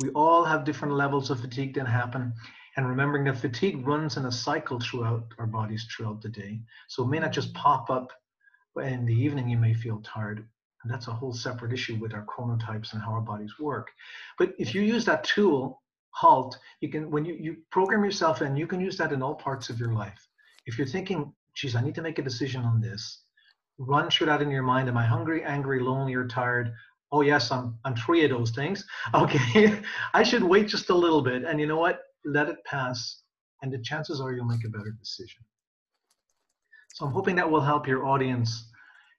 We 0.00 0.10
all 0.10 0.44
have 0.44 0.64
different 0.64 0.94
levels 0.94 1.30
of 1.30 1.40
fatigue 1.40 1.74
that 1.74 1.86
happen 1.86 2.32
and 2.76 2.88
remembering 2.88 3.24
that 3.24 3.38
fatigue 3.38 3.86
runs 3.86 4.16
in 4.16 4.26
a 4.26 4.32
cycle 4.32 4.80
throughout 4.80 5.24
our 5.38 5.46
bodies 5.46 5.86
throughout 5.90 6.20
the 6.22 6.28
day 6.28 6.60
so 6.88 7.04
it 7.04 7.08
may 7.08 7.18
not 7.18 7.32
just 7.32 7.52
pop 7.54 7.90
up 7.90 8.12
in 8.82 9.04
the 9.04 9.14
evening 9.14 9.48
you 9.48 9.58
may 9.58 9.74
feel 9.74 10.00
tired 10.02 10.46
and 10.82 10.92
that's 10.92 11.08
a 11.08 11.12
whole 11.12 11.32
separate 11.32 11.72
issue 11.72 11.96
with 11.96 12.14
our 12.14 12.24
chronotypes 12.24 12.92
and 12.92 13.02
how 13.02 13.12
our 13.12 13.20
bodies 13.20 13.58
work. 13.58 13.90
But 14.38 14.54
if 14.58 14.74
you 14.74 14.82
use 14.82 15.04
that 15.04 15.24
tool, 15.24 15.82
HALT, 16.12 16.58
you 16.80 16.88
can, 16.88 17.10
when 17.10 17.24
you, 17.24 17.34
you 17.34 17.56
program 17.70 18.04
yourself 18.04 18.42
in, 18.42 18.56
you 18.56 18.66
can 18.66 18.80
use 18.80 18.96
that 18.98 19.12
in 19.12 19.22
all 19.22 19.34
parts 19.34 19.68
of 19.68 19.78
your 19.78 19.92
life. 19.92 20.28
If 20.66 20.78
you're 20.78 20.86
thinking, 20.86 21.32
geez, 21.54 21.76
I 21.76 21.82
need 21.82 21.94
to 21.96 22.02
make 22.02 22.18
a 22.18 22.22
decision 22.22 22.62
on 22.62 22.80
this, 22.80 23.22
run 23.78 24.10
through 24.10 24.28
that 24.28 24.42
in 24.42 24.50
your 24.50 24.62
mind. 24.62 24.88
Am 24.88 24.96
I 24.96 25.04
hungry, 25.04 25.44
angry, 25.44 25.80
lonely, 25.80 26.14
or 26.14 26.26
tired? 26.26 26.72
Oh, 27.12 27.20
yes, 27.22 27.50
I'm, 27.50 27.76
I'm 27.84 27.96
three 27.96 28.24
of 28.24 28.30
those 28.30 28.50
things. 28.50 28.84
Okay, 29.14 29.80
I 30.14 30.22
should 30.22 30.42
wait 30.42 30.68
just 30.68 30.90
a 30.90 30.94
little 30.94 31.22
bit. 31.22 31.44
And 31.44 31.60
you 31.60 31.66
know 31.66 31.78
what? 31.78 32.02
Let 32.24 32.48
it 32.48 32.64
pass. 32.64 33.22
And 33.62 33.72
the 33.72 33.78
chances 33.78 34.20
are 34.20 34.32
you'll 34.32 34.46
make 34.46 34.64
a 34.64 34.70
better 34.70 34.90
decision. 34.98 35.42
So 36.94 37.06
I'm 37.06 37.12
hoping 37.12 37.36
that 37.36 37.50
will 37.50 37.60
help 37.60 37.86
your 37.86 38.06
audience 38.06 38.70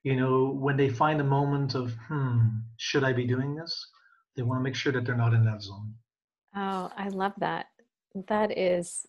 you 0.03 0.15
know, 0.15 0.57
when 0.59 0.77
they 0.77 0.89
find 0.89 1.21
a 1.21 1.23
moment 1.23 1.75
of, 1.75 1.93
hmm, 2.07 2.39
should 2.77 3.03
I 3.03 3.13
be 3.13 3.25
doing 3.25 3.55
this? 3.55 3.87
They 4.35 4.41
want 4.41 4.59
to 4.59 4.63
make 4.63 4.75
sure 4.75 4.91
that 4.93 5.05
they're 5.05 5.15
not 5.15 5.33
in 5.33 5.45
that 5.45 5.61
zone. 5.61 5.93
Oh, 6.55 6.91
I 6.97 7.09
love 7.09 7.33
that. 7.37 7.67
That 8.27 8.57
is 8.57 9.05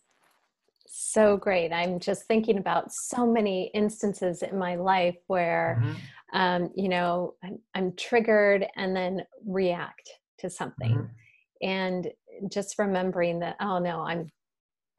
so 0.87 1.37
great. 1.37 1.71
I'm 1.73 1.99
just 1.99 2.25
thinking 2.27 2.59
about 2.59 2.91
so 2.91 3.25
many 3.25 3.71
instances 3.73 4.43
in 4.43 4.57
my 4.57 4.75
life 4.75 5.17
where, 5.27 5.81
mm-hmm. 5.81 6.37
um, 6.37 6.69
you 6.75 6.89
know, 6.89 7.33
I'm, 7.43 7.57
I'm, 7.73 7.95
triggered 7.95 8.67
and 8.75 8.95
then 8.95 9.21
react 9.45 10.09
to 10.39 10.49
something. 10.49 10.91
Mm-hmm. 10.91 11.67
And 11.67 12.07
just 12.51 12.79
remembering 12.79 13.39
that, 13.39 13.55
oh 13.59 13.79
no, 13.79 14.01
I'm, 14.01 14.29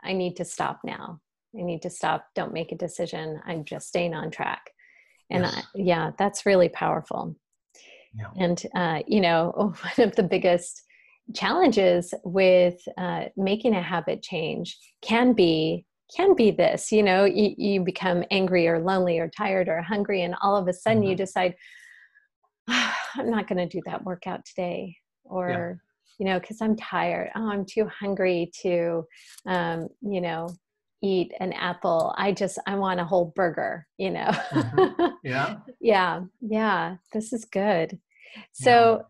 I 0.03 0.13
need 0.13 0.37
to 0.37 0.45
stop 0.45 0.81
now. 0.85 1.21
I 1.59 1.63
need 1.63 1.83
to 1.83 1.91
stop. 1.91 2.27
Don't 2.35 2.53
make 2.53 2.73
a 2.73 2.77
decision. 2.77 3.41
I'm 3.47 3.65
just 3.65 3.89
staying 3.89 4.15
on 4.15 4.31
track 4.31 4.71
and 5.31 5.45
yes. 5.45 5.57
I, 5.57 5.63
yeah 5.75 6.11
that's 6.19 6.47
really 6.47 6.69
powerful 6.69 7.35
yeah. 8.15 8.27
and 8.37 8.63
uh, 8.75 9.01
you 9.07 9.21
know 9.21 9.53
one 9.97 10.09
of 10.09 10.15
the 10.17 10.23
biggest 10.23 10.83
challenges 11.35 12.13
with 12.25 12.77
uh, 12.99 13.25
making 13.37 13.75
a 13.75 13.83
habit 13.83 14.23
change 14.23 14.77
can 15.03 15.33
be 15.33 15.85
can 16.15 16.35
be 16.35 16.51
this 16.51 16.93
you 16.93 17.03
know 17.03 17.25
you, 17.25 17.55
you, 17.57 17.81
become 17.81 18.25
angry 18.31 18.69
or 18.69 18.79
lonely 18.79 19.19
or 19.19 19.29
tired 19.29 19.69
or 19.69 19.81
hungry 19.81 20.23
and 20.23 20.35
all 20.43 20.57
of 20.57 20.69
a 20.69 20.73
sudden 20.73 21.01
mm-hmm. 21.01 21.11
you 21.11 21.17
decide 21.17 21.55
oh, 22.69 22.95
i'm 23.17 23.31
not 23.31 23.49
going 23.49 23.59
to 23.59 23.67
do 23.67 23.83
that 23.87 24.05
workout 24.05 24.45
today 24.45 24.97
or. 25.25 25.81
You 26.19 26.27
know 26.27 26.39
because 26.39 26.61
i'm 26.61 26.77
tired 26.77 27.31
oh 27.35 27.51
i'm 27.51 27.65
too 27.65 27.89
hungry 28.01 28.51
to 28.63 29.05
um, 29.47 29.89
you 30.03 30.21
know 30.21 30.49
eat 31.03 31.33
an 31.41 31.53
apple 31.53 32.15
i 32.17 32.33
just 32.33 32.59
i 32.67 32.75
want 32.75 33.01
a 33.01 33.05
whole 33.05 33.33
burger 33.37 33.87
you 33.99 34.11
know 34.11 34.31
mm-hmm. 34.51 35.07
yeah 35.25 35.57
yeah 35.81 36.21
yeah 36.41 36.97
this 37.13 37.33
is 37.33 37.45
good 37.45 37.99
so 38.53 39.03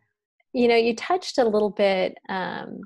yeah. 0.53 0.63
you 0.63 0.69
know 0.69 0.77
you 0.77 0.95
touched 0.95 1.39
a 1.39 1.45
little 1.45 1.71
bit 1.71 2.17
um, 2.29 2.81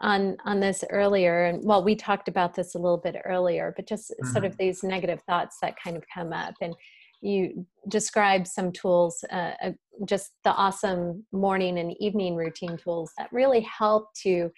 on 0.00 0.36
on 0.44 0.60
this 0.60 0.84
earlier 0.90 1.44
and 1.44 1.64
well 1.64 1.84
we 1.84 1.94
talked 1.94 2.28
about 2.28 2.54
this 2.54 2.74
a 2.74 2.78
little 2.78 2.98
bit 2.98 3.16
earlier 3.24 3.72
but 3.76 3.86
just 3.86 4.10
mm-hmm. 4.10 4.32
sort 4.32 4.44
of 4.44 4.56
these 4.56 4.82
negative 4.82 5.20
thoughts 5.22 5.58
that 5.60 5.74
kind 5.82 5.96
of 5.96 6.04
come 6.12 6.32
up 6.32 6.54
and 6.60 6.74
you 7.20 7.66
describe 7.88 8.46
some 8.46 8.70
tools 8.72 9.24
uh, 9.32 9.52
uh, 9.62 9.70
just 10.04 10.32
the 10.44 10.50
awesome 10.50 11.24
morning 11.32 11.78
and 11.78 11.94
evening 12.00 12.36
routine 12.36 12.76
tools 12.76 13.12
that 13.18 13.32
really 13.32 13.60
help 13.60 14.12
to 14.14 14.50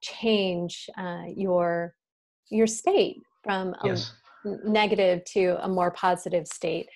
change 0.00 0.88
uh, 0.98 1.24
your 1.34 1.94
your 2.50 2.66
state 2.66 3.16
from 3.42 3.74
a 3.82 3.88
yes. 3.88 4.12
negative 4.64 5.24
to 5.24 5.56
a 5.64 5.68
more 5.68 5.90
positive 5.90 6.46
state 6.46 6.86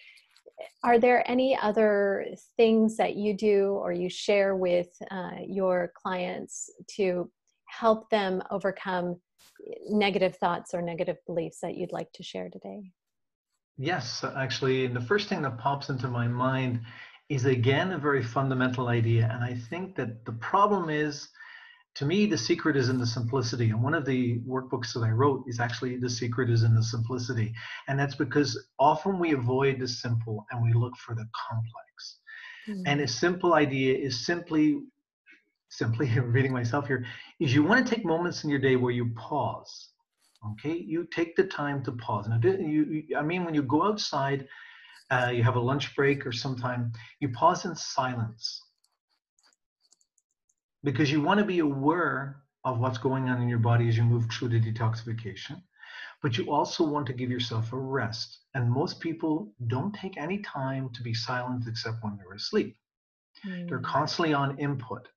are 0.83 0.99
there 0.99 1.29
any 1.31 1.57
other 1.57 2.27
things 2.57 2.97
that 2.97 3.17
you 3.17 3.35
do 3.35 3.79
or 3.83 3.93
you 3.93 4.09
share 4.09 4.57
with 4.57 4.89
uh, 5.11 5.37
your 5.47 5.93
clients 6.01 6.71
to 6.97 7.31
help 7.67 8.09
them 8.11 8.43
overcome 8.51 9.17
negative 9.89 10.37
thoughts 10.37 10.75
or 10.75 10.83
negative 10.83 11.17
beliefs 11.27 11.59
that 11.63 11.77
you'd 11.77 11.93
like 11.93 12.11
to 12.13 12.23
share 12.23 12.49
today 12.49 12.91
yes 13.79 14.25
actually 14.37 14.87
the 14.87 15.01
first 15.01 15.29
thing 15.29 15.43
that 15.43 15.59
pops 15.59 15.89
into 15.89 16.09
my 16.09 16.29
mind 16.29 16.81
is 17.29 17.45
again 17.45 17.93
a 17.93 17.99
very 17.99 18.23
fundamental 18.23 18.89
idea 18.89 19.31
and 19.33 19.43
i 19.43 19.55
think 19.55 19.95
that 19.97 20.25
the 20.25 20.33
problem 20.33 20.91
is 20.91 21.29
to 21.99 22.05
me, 22.05 22.27
the 22.27 22.39
secret 22.39 22.77
is 22.77 22.91
in 22.91 22.99
the 22.99 23.07
simplicity. 23.07 23.71
And 23.71 23.83
one 23.83 23.93
of 23.93 24.05
the 24.05 24.39
workbooks 24.47 24.93
that 24.95 25.01
I 25.01 25.11
wrote 25.11 25.43
is 25.49 25.59
actually 25.59 25.97
the 25.97 26.09
secret 26.09 26.49
is 26.49 26.63
in 26.63 26.73
the 26.73 26.83
simplicity. 26.83 27.53
And 27.89 27.99
that's 27.99 28.15
because 28.15 28.57
often 28.79 29.19
we 29.19 29.33
avoid 29.33 29.81
the 29.81 29.89
simple 29.89 30.47
and 30.53 30.63
we 30.63 30.73
look 30.73 30.97
for 30.97 31.17
the 31.17 31.27
complex. 31.35 32.19
Mm-hmm. 32.69 32.83
And 32.87 33.01
a 33.01 33.09
simple 33.09 33.55
idea 33.55 33.99
is 33.99 34.25
simply, 34.25 34.81
simply 35.71 36.09
reading 36.21 36.53
myself 36.53 36.87
here, 36.87 37.05
is 37.41 37.53
you 37.53 37.65
want 37.65 37.85
to 37.85 37.95
take 37.95 38.05
moments 38.05 38.45
in 38.45 38.51
your 38.51 38.61
day 38.61 38.77
where 38.77 38.93
you 38.93 39.11
pause. 39.17 39.89
Okay, 40.47 40.75
you 40.75 41.07
take 41.13 41.35
the 41.37 41.45
time 41.45 41.83
to 41.85 41.93
pause. 41.93 42.29
Now, 42.29 42.39
you, 42.43 43.05
I 43.17 43.23
mean, 43.23 43.45
when 43.45 43.55
you 43.55 43.63
go 43.63 43.83
outside, 43.85 44.47
uh, 45.11 45.33
you 45.35 45.43
have 45.43 45.57
a 45.57 45.61
lunch 45.61 45.95
break 45.97 46.27
or 46.27 46.33
sometime, 46.33 46.93
you 47.21 47.29
pause 47.31 47.65
in 47.65 47.75
silence 47.75 48.63
because 50.85 51.11
you 51.11 51.21
want 51.21 51.39
to 51.39 51.45
be 51.45 51.59
aware 51.59 52.43
of 52.65 52.79
what's 52.79 52.99
going 52.99 53.29
on 53.29 53.43
in 53.43 53.49
your 53.49 53.59
body 53.59 53.89
as 53.89 53.97
you 53.97 54.05
move 54.05 54.27
through 54.31 54.49
the 54.49 54.61
detoxification. 54.61 55.63
But 56.23 56.37
you 56.37 56.53
also 56.53 56.85
want 56.85 57.07
to 57.07 57.13
give 57.13 57.31
yourself 57.31 57.73
a 57.73 57.77
rest. 57.77 58.41
And 58.55 58.71
most 58.71 59.01
people 59.01 59.53
don't 59.69 59.95
take 59.95 60.17
any 60.17 60.39
time 60.39 60.91
to 60.95 61.03
be 61.03 61.15
silent 61.15 61.65
except 61.67 62.03
when 62.03 62.17
they're 62.17 62.35
asleep. 62.35 62.77
Mm. 63.47 63.69
They're 63.69 63.79
constantly 63.81 64.35
on 64.35 64.59
input. 64.59 65.09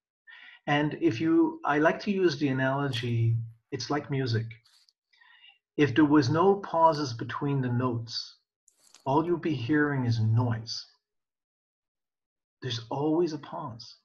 And 0.68 0.98
if 1.02 1.20
you, 1.20 1.60
I 1.66 1.80
like 1.80 2.00
to 2.02 2.12
use 2.12 2.38
the 2.38 2.50
analogy, 2.50 3.36
it's 3.72 3.90
like 3.90 4.12
music. 4.12 4.46
If 5.82 5.96
there 5.96 6.06
was 6.06 6.30
no 6.30 6.56
pauses 6.56 7.12
between 7.12 7.60
the 7.60 7.68
notes, 7.68 8.38
all 9.04 9.26
you'll 9.26 9.38
be 9.38 9.56
hearing 9.56 10.06
is 10.06 10.20
noise. 10.20 10.86
There's 12.62 12.82
always 12.92 13.34
a 13.34 13.40
pause. 13.40 13.96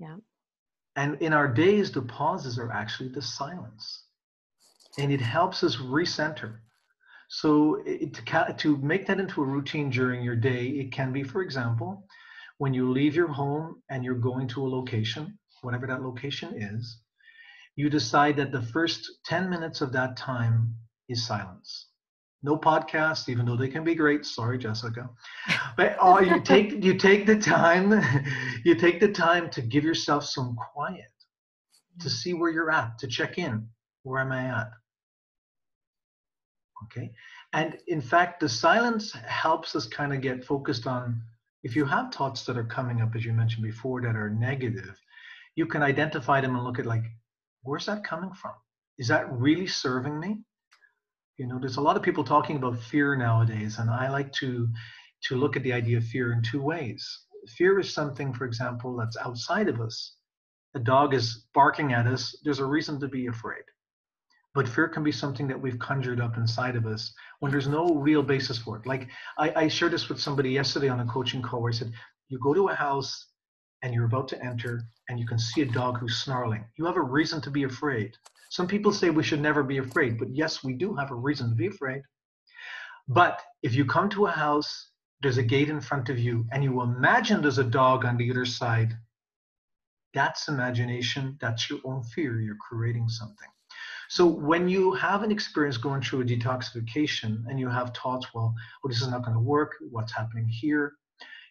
Yeah. 0.00 0.16
And 0.96 1.22
in 1.22 1.32
our 1.32 1.46
days, 1.46 1.92
the 1.92 2.02
pauses 2.02 2.58
are 2.58 2.72
actually 2.72 3.10
the 3.10 3.22
silence. 3.22 4.06
And 4.98 5.12
it 5.12 5.20
helps 5.20 5.62
us 5.62 5.76
recenter. 5.76 6.58
So 7.28 7.80
it, 7.86 8.14
to, 8.14 8.54
to 8.58 8.76
make 8.78 9.06
that 9.06 9.20
into 9.20 9.40
a 9.40 9.46
routine 9.46 9.88
during 9.88 10.24
your 10.24 10.36
day, 10.36 10.66
it 10.66 10.90
can 10.90 11.12
be, 11.12 11.22
for 11.22 11.42
example, 11.42 12.04
when 12.58 12.74
you 12.74 12.90
leave 12.90 13.14
your 13.14 13.28
home 13.28 13.80
and 13.88 14.04
you're 14.04 14.14
going 14.16 14.48
to 14.48 14.66
a 14.66 14.68
location, 14.68 15.38
whatever 15.62 15.86
that 15.86 16.02
location 16.02 16.60
is, 16.60 17.01
you 17.76 17.88
decide 17.88 18.36
that 18.36 18.52
the 18.52 18.62
first 18.62 19.10
10 19.24 19.48
minutes 19.48 19.80
of 19.80 19.92
that 19.92 20.16
time 20.16 20.74
is 21.08 21.26
silence. 21.26 21.88
No 22.42 22.56
podcast, 22.56 23.28
even 23.28 23.46
though 23.46 23.56
they 23.56 23.68
can 23.68 23.84
be 23.84 23.94
great. 23.94 24.26
Sorry, 24.26 24.58
Jessica. 24.58 25.08
But 25.76 25.96
uh, 26.00 26.20
you 26.20 26.40
take 26.40 26.72
you 26.84 26.94
take 26.98 27.24
the 27.24 27.38
time, 27.38 28.02
you 28.64 28.74
take 28.74 28.98
the 28.98 29.12
time 29.12 29.48
to 29.50 29.62
give 29.62 29.84
yourself 29.84 30.24
some 30.24 30.56
quiet, 30.56 31.12
to 32.00 32.10
see 32.10 32.34
where 32.34 32.50
you're 32.50 32.70
at, 32.70 32.98
to 32.98 33.06
check 33.06 33.38
in. 33.38 33.68
Where 34.02 34.20
am 34.20 34.32
I 34.32 34.46
at? 34.46 34.70
Okay. 36.84 37.12
And 37.52 37.78
in 37.86 38.00
fact, 38.00 38.40
the 38.40 38.48
silence 38.48 39.12
helps 39.12 39.76
us 39.76 39.86
kind 39.86 40.12
of 40.12 40.20
get 40.20 40.44
focused 40.44 40.86
on 40.86 41.22
if 41.62 41.76
you 41.76 41.84
have 41.84 42.12
thoughts 42.12 42.44
that 42.44 42.58
are 42.58 42.64
coming 42.64 43.00
up, 43.00 43.14
as 43.14 43.24
you 43.24 43.32
mentioned 43.32 43.62
before, 43.62 44.02
that 44.02 44.16
are 44.16 44.30
negative, 44.30 44.98
you 45.54 45.66
can 45.66 45.82
identify 45.82 46.40
them 46.40 46.56
and 46.56 46.64
look 46.64 46.78
at 46.78 46.86
like, 46.86 47.04
where's 47.62 47.86
that 47.86 48.04
coming 48.04 48.32
from? 48.32 48.52
Is 48.98 49.08
that 49.08 49.32
really 49.32 49.66
serving 49.66 50.18
me? 50.18 50.38
You 51.38 51.46
know, 51.46 51.58
there's 51.58 51.78
a 51.78 51.80
lot 51.80 51.96
of 51.96 52.02
people 52.02 52.24
talking 52.24 52.56
about 52.56 52.78
fear 52.78 53.16
nowadays, 53.16 53.78
and 53.78 53.90
I 53.90 54.10
like 54.10 54.32
to 54.34 54.68
to 55.24 55.36
look 55.36 55.56
at 55.56 55.62
the 55.62 55.72
idea 55.72 55.98
of 55.98 56.04
fear 56.04 56.32
in 56.32 56.42
two 56.42 56.60
ways. 56.60 57.06
Fear 57.56 57.80
is 57.80 57.94
something, 57.94 58.34
for 58.34 58.44
example, 58.44 58.96
that's 58.96 59.16
outside 59.16 59.68
of 59.68 59.80
us. 59.80 60.16
A 60.74 60.80
dog 60.80 61.14
is 61.14 61.46
barking 61.54 61.92
at 61.92 62.06
us, 62.06 62.36
there's 62.44 62.58
a 62.58 62.64
reason 62.64 62.98
to 63.00 63.08
be 63.08 63.26
afraid. 63.28 63.62
But 64.54 64.68
fear 64.68 64.88
can 64.88 65.02
be 65.02 65.12
something 65.12 65.48
that 65.48 65.60
we've 65.60 65.78
conjured 65.78 66.20
up 66.20 66.36
inside 66.36 66.76
of 66.76 66.86
us 66.86 67.12
when 67.40 67.50
there's 67.50 67.68
no 67.68 67.94
real 67.94 68.22
basis 68.22 68.58
for 68.58 68.76
it. 68.78 68.86
Like 68.86 69.08
I, 69.38 69.52
I 69.64 69.68
shared 69.68 69.92
this 69.92 70.08
with 70.08 70.20
somebody 70.20 70.50
yesterday 70.50 70.88
on 70.88 71.00
a 71.00 71.06
coaching 71.06 71.40
call 71.40 71.62
where 71.62 71.72
I 71.72 71.76
said, 71.76 71.92
You 72.28 72.38
go 72.38 72.52
to 72.52 72.68
a 72.68 72.74
house 72.74 73.31
and 73.82 73.92
you're 73.92 74.04
about 74.04 74.28
to 74.28 74.44
enter 74.44 74.82
and 75.08 75.18
you 75.18 75.26
can 75.26 75.38
see 75.38 75.62
a 75.62 75.66
dog 75.66 75.98
who's 75.98 76.16
snarling. 76.16 76.64
You 76.76 76.86
have 76.86 76.96
a 76.96 77.02
reason 77.02 77.40
to 77.42 77.50
be 77.50 77.64
afraid. 77.64 78.16
Some 78.50 78.66
people 78.66 78.92
say 78.92 79.10
we 79.10 79.22
should 79.22 79.40
never 79.40 79.62
be 79.62 79.78
afraid, 79.78 80.18
but 80.18 80.34
yes, 80.34 80.62
we 80.62 80.74
do 80.74 80.94
have 80.94 81.10
a 81.10 81.16
reason 81.16 81.48
to 81.50 81.54
be 81.54 81.66
afraid. 81.66 82.02
But 83.08 83.40
if 83.62 83.74
you 83.74 83.84
come 83.84 84.08
to 84.10 84.26
a 84.26 84.30
house, 84.30 84.90
there's 85.22 85.38
a 85.38 85.42
gate 85.42 85.68
in 85.68 85.80
front 85.80 86.08
of 86.08 86.18
you, 86.18 86.46
and 86.52 86.62
you 86.62 86.82
imagine 86.82 87.40
there's 87.40 87.58
a 87.58 87.64
dog 87.64 88.04
on 88.04 88.16
the 88.16 88.30
other 88.30 88.44
side, 88.44 88.96
that's 90.14 90.48
imagination, 90.48 91.38
that's 91.40 91.70
your 91.70 91.80
own 91.84 92.02
fear. 92.02 92.40
You're 92.40 92.56
creating 92.56 93.08
something. 93.08 93.48
So 94.08 94.26
when 94.26 94.68
you 94.68 94.92
have 94.92 95.22
an 95.22 95.32
experience 95.32 95.78
going 95.78 96.02
through 96.02 96.20
a 96.20 96.24
detoxification 96.24 97.44
and 97.48 97.58
you 97.58 97.68
have 97.68 97.94
thoughts, 97.94 98.26
well, 98.34 98.54
well 98.82 98.90
this 98.90 99.00
is 99.00 99.08
not 99.08 99.24
going 99.24 99.34
to 99.34 99.40
work, 99.40 99.72
what's 99.90 100.12
happening 100.12 100.46
here? 100.48 100.92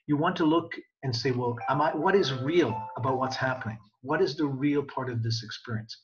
You 0.08 0.18
want 0.18 0.36
to 0.38 0.46
look 0.46 0.74
and 1.04 1.16
say, 1.16 1.32
well, 1.32 1.58
am 1.70 1.82
I, 1.82 1.96
what 1.96 2.16
is 2.16 2.34
real 2.34 2.76
about 2.98 3.18
what's 3.18 3.36
happening? 3.36 3.78
What 4.02 4.22
is 4.22 4.36
the 4.36 4.48
real 4.48 4.84
part 4.84 5.10
of 5.10 5.24
this 5.24 5.44
experience? 5.44 5.96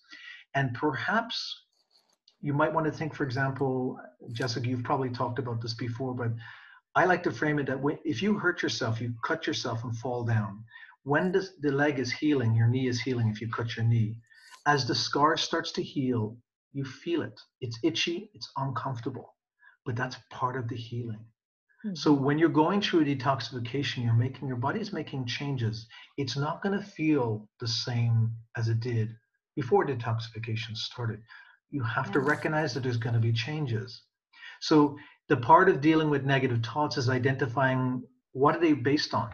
And 0.56 0.74
perhaps 0.74 1.56
you 2.42 2.54
might 2.54 2.74
want 2.74 2.86
to 2.86 2.92
think, 2.92 3.14
for 3.16 3.24
example, 3.24 4.00
Jessica, 4.32 4.68
you've 4.68 4.84
probably 4.84 5.10
talked 5.10 5.40
about 5.40 5.62
this 5.62 5.74
before, 5.74 6.14
but 6.14 6.32
I 6.96 7.06
like 7.06 7.24
to 7.24 7.32
frame 7.32 7.60
it 7.60 7.68
that 7.68 7.82
when, 7.82 8.00
if 8.06 8.22
you 8.22 8.38
hurt 8.38 8.62
yourself, 8.62 9.02
you 9.02 9.14
cut 9.26 9.46
yourself 9.48 9.84
and 9.84 9.96
fall 9.98 10.24
down, 10.24 10.64
when 11.04 11.32
the, 11.32 11.48
the 11.62 11.72
leg 11.72 12.00
is 12.00 12.12
healing, 12.12 12.56
your 12.56 12.68
knee 12.68 12.88
is 12.88 13.02
healing 13.02 13.30
if 13.30 13.42
you 13.42 13.50
cut 13.50 13.76
your 13.76 13.86
knee, 13.86 14.18
as 14.66 14.86
the 14.88 14.96
scar 14.96 15.38
starts 15.38 15.72
to 15.74 15.84
heal, 15.84 16.38
you 16.74 16.84
feel 16.84 17.22
it. 17.22 17.40
It's 17.62 17.80
itchy, 17.84 18.30
it's 18.34 18.52
uncomfortable, 18.58 19.36
but 19.86 19.96
that's 19.96 20.18
part 20.32 20.58
of 20.58 20.68
the 20.68 20.76
healing. 20.76 21.26
Mm-hmm. 21.88 21.96
So 21.96 22.12
when 22.12 22.38
you're 22.38 22.50
going 22.50 22.82
through 22.82 23.02
a 23.02 23.06
detoxification, 23.06 24.04
you're 24.04 24.14
making 24.14 24.48
your 24.48 24.58
body's 24.58 24.92
making 24.92 25.26
changes. 25.26 25.88
It's 26.18 26.36
not 26.36 26.62
going 26.62 26.78
to 26.78 26.86
feel 26.86 27.48
the 27.60 27.68
same 27.68 28.32
as 28.58 28.68
it 28.68 28.82
did 28.82 29.16
before 29.56 29.86
detoxification 29.86 30.76
started. 30.76 31.22
You 31.70 31.84
have 31.84 32.08
yeah. 32.08 32.14
to 32.14 32.20
recognize 32.20 32.74
that 32.74 32.84
there's 32.84 32.98
going 32.98 33.14
to 33.14 33.22
be 33.22 33.32
changes. 33.32 34.02
So 34.60 34.98
the 35.30 35.38
part 35.38 35.70
of 35.70 35.82
dealing 35.82 36.10
with 36.10 36.26
negative 36.26 36.64
thoughts 36.64 36.98
is 36.98 37.10
identifying 37.10 38.04
what 38.34 38.56
are 38.56 38.60
they 38.60 38.74
based 38.74 39.14
on. 39.14 39.30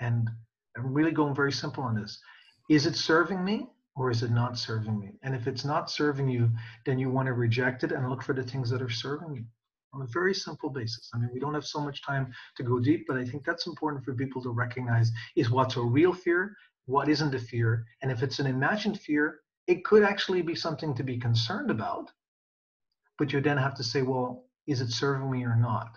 And 0.00 0.28
I'm 0.76 0.92
really 0.92 1.12
going 1.12 1.34
very 1.34 1.52
simple 1.52 1.84
on 1.84 1.94
this. 1.94 2.20
Is 2.68 2.86
it 2.86 2.96
serving 2.96 3.42
me 3.42 3.68
or 3.96 4.10
is 4.10 4.22
it 4.22 4.30
not 4.30 4.58
serving 4.58 4.98
me? 4.98 5.12
And 5.22 5.34
if 5.34 5.46
it's 5.46 5.64
not 5.64 5.90
serving 5.90 6.28
you, 6.28 6.50
then 6.84 6.98
you 6.98 7.10
want 7.10 7.26
to 7.26 7.32
reject 7.32 7.84
it 7.84 7.92
and 7.92 8.08
look 8.10 8.22
for 8.22 8.34
the 8.34 8.42
things 8.42 8.68
that 8.70 8.82
are 8.82 8.90
serving 8.90 9.34
you 9.34 9.44
on 9.92 10.02
a 10.02 10.06
very 10.06 10.34
simple 10.34 10.70
basis. 10.70 11.10
I 11.14 11.18
mean, 11.18 11.30
we 11.32 11.40
don't 11.40 11.54
have 11.54 11.66
so 11.66 11.80
much 11.80 12.02
time 12.02 12.32
to 12.56 12.62
go 12.62 12.78
deep, 12.78 13.04
but 13.06 13.16
I 13.16 13.24
think 13.24 13.44
that's 13.44 13.66
important 13.66 14.04
for 14.04 14.14
people 14.14 14.42
to 14.42 14.50
recognize 14.50 15.10
is 15.36 15.50
what's 15.50 15.76
a 15.76 15.82
real 15.82 16.12
fear 16.12 16.56
what 16.86 17.08
isn't 17.08 17.34
a 17.34 17.38
fear. 17.38 17.86
And 18.02 18.10
if 18.10 18.22
it's 18.22 18.38
an 18.38 18.46
imagined 18.46 19.00
fear, 19.00 19.40
it 19.66 19.84
could 19.84 20.02
actually 20.02 20.42
be 20.42 20.54
something 20.54 20.94
to 20.94 21.02
be 21.02 21.18
concerned 21.18 21.70
about. 21.70 22.10
But 23.18 23.32
you 23.32 23.40
then 23.40 23.56
have 23.56 23.74
to 23.76 23.84
say, 23.84 24.02
well, 24.02 24.46
is 24.66 24.80
it 24.80 24.90
serving 24.90 25.30
me 25.30 25.44
or 25.44 25.56
not? 25.56 25.96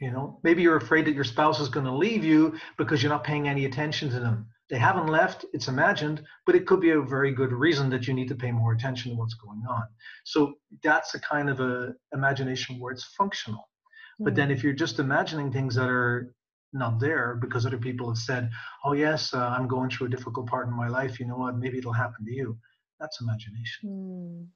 You 0.00 0.10
know, 0.10 0.40
maybe 0.42 0.62
you're 0.62 0.76
afraid 0.76 1.06
that 1.06 1.14
your 1.14 1.24
spouse 1.24 1.60
is 1.60 1.68
going 1.68 1.86
to 1.86 1.94
leave 1.94 2.24
you 2.24 2.58
because 2.76 3.02
you're 3.02 3.12
not 3.12 3.24
paying 3.24 3.48
any 3.48 3.64
attention 3.64 4.10
to 4.10 4.18
them. 4.18 4.46
They 4.74 4.80
haven't 4.80 5.06
left, 5.06 5.44
it's 5.52 5.68
imagined, 5.68 6.24
but 6.46 6.56
it 6.56 6.66
could 6.66 6.80
be 6.80 6.90
a 6.90 7.00
very 7.00 7.30
good 7.30 7.52
reason 7.52 7.88
that 7.90 8.08
you 8.08 8.12
need 8.12 8.26
to 8.26 8.34
pay 8.34 8.50
more 8.50 8.72
attention 8.72 9.12
to 9.12 9.16
what's 9.16 9.34
going 9.34 9.62
on. 9.70 9.84
So 10.24 10.54
that's 10.82 11.14
a 11.14 11.20
kind 11.20 11.48
of 11.48 11.60
a 11.60 11.94
imagination 12.12 12.80
where 12.80 12.92
it's 12.92 13.04
functional. 13.04 13.60
Mm-hmm. 13.60 14.24
But 14.24 14.30
hmm. 14.32 14.36
then 14.38 14.50
if 14.50 14.64
you're 14.64 14.72
just 14.72 14.98
imagining 14.98 15.52
things 15.52 15.76
that 15.76 15.88
are 15.88 16.34
not 16.72 16.98
there 16.98 17.38
because 17.40 17.64
other 17.64 17.78
people 17.78 18.08
have 18.08 18.18
said, 18.18 18.50
oh, 18.84 18.94
yes, 18.94 19.32
uh, 19.32 19.46
I'm 19.56 19.68
going 19.68 19.90
through 19.90 20.08
a 20.08 20.10
difficult 20.10 20.48
part 20.48 20.66
in 20.66 20.74
my 20.74 20.88
life. 20.88 21.20
You 21.20 21.28
know 21.28 21.36
what? 21.36 21.56
Maybe 21.56 21.78
it'll 21.78 21.92
happen 21.92 22.24
to 22.24 22.32
you. 22.32 22.58
That's 22.98 23.20
imagination. 23.20 23.88
Mm. 23.88 24.46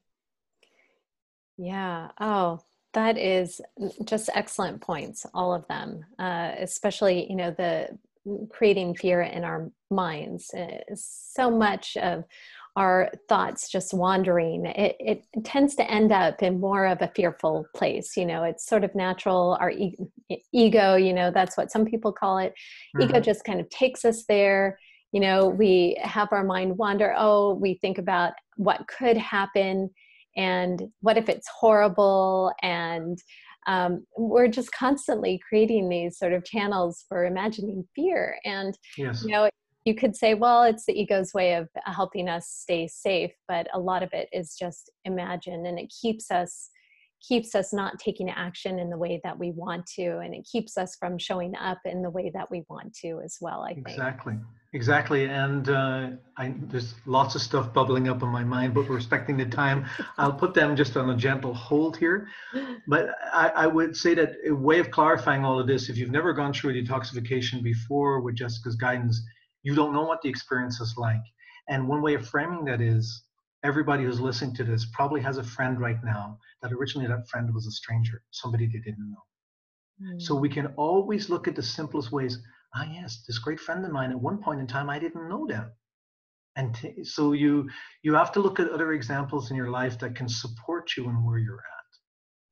Yeah. 1.59 2.09
Oh, 2.19 2.59
that 2.93 3.19
is 3.19 3.61
just 4.05 4.31
excellent 4.35 4.81
points, 4.81 5.25
all 5.33 5.55
of 5.55 5.65
them, 5.69 6.05
uh, 6.19 6.55
especially, 6.59 7.31
you 7.31 7.37
know, 7.37 7.53
the 7.53 7.97
creating 8.51 8.97
fear 8.97 9.23
in 9.23 9.45
our 9.45 9.71
minds. 9.91 10.53
Uh, 10.55 10.79
so 10.95 11.51
much 11.51 11.97
of 11.97 12.25
our 12.77 13.11
thoughts 13.29 13.69
just 13.69 13.93
wandering, 13.93 14.65
it, 14.67 14.97
it 15.01 15.25
tends 15.45 15.75
to 15.75 15.91
end 15.91 16.13
up 16.13 16.43
in 16.43 16.61
more 16.61 16.87
of 16.87 17.03
a 17.03 17.11
fearful 17.15 17.67
place. 17.75 18.17
You 18.17 18.25
know, 18.25 18.45
it's 18.45 18.67
sort 18.67 18.85
of 18.85 18.95
natural. 18.95 19.59
Our 19.61 19.71
e- 19.71 19.97
ego, 20.53 20.95
you 20.95 21.13
know, 21.13 21.33
that's 21.33 21.57
what 21.57 21.73
some 21.73 21.85
people 21.85 22.13
call 22.13 22.39
it. 22.39 22.55
Mm-hmm. 22.97 23.11
Ego 23.11 23.21
just 23.21 23.45
kind 23.45 23.61
of 23.61 23.69
takes 23.71 24.05
us 24.05 24.25
there. 24.29 24.79
You 25.11 25.21
know, 25.21 25.49
we 25.49 25.99
have 26.03 26.29
our 26.31 26.45
mind 26.45 26.79
wander. 26.79 27.15
Oh, 27.17 27.55
we 27.55 27.75
think 27.75 27.99
about 27.99 28.35
what 28.57 28.87
could 28.87 29.17
happen 29.17 29.91
and 30.37 30.83
what 31.01 31.17
if 31.17 31.29
it's 31.29 31.49
horrible 31.49 32.53
and 32.63 33.19
um, 33.69 34.05
we're 34.17 34.49
just 34.49 34.73
constantly 34.73 35.41
creating 35.49 35.89
these 35.89 36.19
sort 36.19 36.33
of 36.33 36.45
channels 36.45 37.05
for 37.09 37.27
imagining 37.27 37.87
fear 37.95 38.39
and 38.45 38.77
yes. 38.97 39.23
you 39.25 39.31
know 39.31 39.49
you 39.89 39.95
could 39.95 40.15
say, 40.15 40.35
well, 40.35 40.65
it's 40.65 40.85
the 40.85 40.93
ego's 40.93 41.33
way 41.33 41.55
of 41.55 41.67
helping 41.87 42.29
us 42.29 42.47
stay 42.47 42.87
safe, 42.87 43.33
but 43.49 43.67
a 43.73 43.81
lot 43.81 44.03
of 44.03 44.11
it 44.13 44.29
is 44.33 44.55
just 44.55 44.91
imagined 45.07 45.67
and 45.67 45.79
it 45.79 45.91
keeps 46.03 46.31
us 46.31 46.69
keeps 47.27 47.55
us 47.55 47.73
not 47.73 47.99
taking 47.99 48.31
action 48.31 48.79
in 48.79 48.91
the 48.91 48.97
way 48.97 49.21
that 49.25 49.39
we 49.39 49.51
want 49.53 49.85
to 49.87 50.19
and 50.19 50.35
it 50.35 50.47
keeps 50.51 50.77
us 50.77 50.97
from 50.97 51.19
showing 51.19 51.55
up 51.57 51.79
in 51.85 52.03
the 52.03 52.11
way 52.11 52.31
that 52.33 52.51
we 52.51 52.65
want 52.69 52.95
to 52.95 53.21
as 53.25 53.37
well 53.41 53.63
i 53.63 53.75
think. 53.75 53.89
Exactly. 53.89 54.35
Exactly 54.75 55.25
and 55.25 55.71
uh, 55.71 56.11
I, 56.37 56.55
there's 56.65 56.95
lots 57.07 57.35
of 57.35 57.41
stuff 57.41 57.73
bubbling 57.73 58.07
up 58.09 58.23
in 58.23 58.29
my 58.29 58.45
mind 58.45 58.75
but 58.75 58.87
respecting 58.91 59.39
the 59.39 59.47
time. 59.47 59.87
I'll 60.19 60.33
put 60.33 60.53
them 60.53 60.77
just 60.77 60.95
on 60.95 61.09
a 61.09 61.17
gentle 61.17 61.55
hold 61.55 61.97
here. 61.97 62.29
But 62.87 63.09
I, 63.33 63.49
I 63.49 63.67
would 63.67 63.97
say 63.97 64.13
that 64.13 64.35
a 64.47 64.55
way 64.55 64.79
of 64.79 64.91
clarifying 64.91 65.43
all 65.43 65.59
of 65.59 65.67
this 65.67 65.89
if 65.89 65.97
you've 65.97 66.11
never 66.11 66.35
gone 66.35 66.53
through 66.53 66.73
a 66.73 66.75
detoxification 66.75 67.63
before 67.63 68.21
with 68.21 68.37
jessica's 68.37 68.77
guidance 68.77 69.23
you 69.63 69.75
don't 69.75 69.93
know 69.93 70.03
what 70.05 70.23
the 70.23 70.29
experience 70.29 70.81
is 70.81 70.95
like. 70.97 71.23
And 71.69 71.89
one 71.89 72.03
way 72.03 72.15
of 72.15 72.27
framing 72.27 72.65
that 72.67 72.81
is 72.81 73.25
everybody 73.65 74.05
who's 74.05 74.21
listening 74.21 74.55
to 74.57 74.65
this 74.65 74.87
probably 74.93 75.21
has 75.23 75.39
a 75.39 75.45
friend 75.45 75.81
right 75.81 76.03
now 76.05 76.39
that 76.63 76.73
originally 76.73 77.09
that 77.09 77.29
friend 77.29 77.53
was 77.55 77.67
a 77.67 77.73
stranger, 77.73 78.23
somebody 78.31 78.67
they 78.67 78.79
didn't 78.81 79.11
know. 79.11 79.25
Mm. 80.03 80.23
So 80.23 80.35
we 80.37 80.49
can 80.49 80.69
always 80.77 81.31
look 81.31 81.49
at 81.49 81.57
the 81.57 81.63
simplest 81.63 82.13
ways. 82.13 82.39
Ah, 82.75 82.85
yes, 82.93 83.25
this 83.27 83.39
great 83.39 83.61
friend 83.61 83.85
of 83.85 83.93
mine, 83.93 84.11
at 84.13 84.21
one 84.21 84.43
point 84.43 84.61
in 84.61 84.67
time, 84.67 84.91
I 84.91 84.99
didn't 84.99 85.29
know 85.29 85.47
them. 85.47 85.73
and 86.57 86.75
t- 86.75 87.05
so 87.05 87.33
you 87.33 87.69
you 88.03 88.15
have 88.15 88.33
to 88.33 88.41
look 88.41 88.61
at 88.61 88.71
other 88.71 88.93
examples 88.93 89.51
in 89.51 89.57
your 89.57 89.71
life 89.71 89.99
that 89.99 90.15
can 90.17 90.29
support 90.29 90.97
you 90.97 91.05
in 91.09 91.25
where 91.25 91.39
you're 91.39 91.65
at 91.79 91.91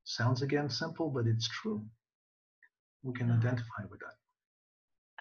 sounds 0.05 0.43
again 0.43 0.69
simple 0.71 1.11
but 1.11 1.27
it's 1.27 1.49
true 1.49 1.85
we 3.03 3.13
can 3.15 3.31
identify 3.31 3.83
with 3.91 4.01
that 4.01 4.17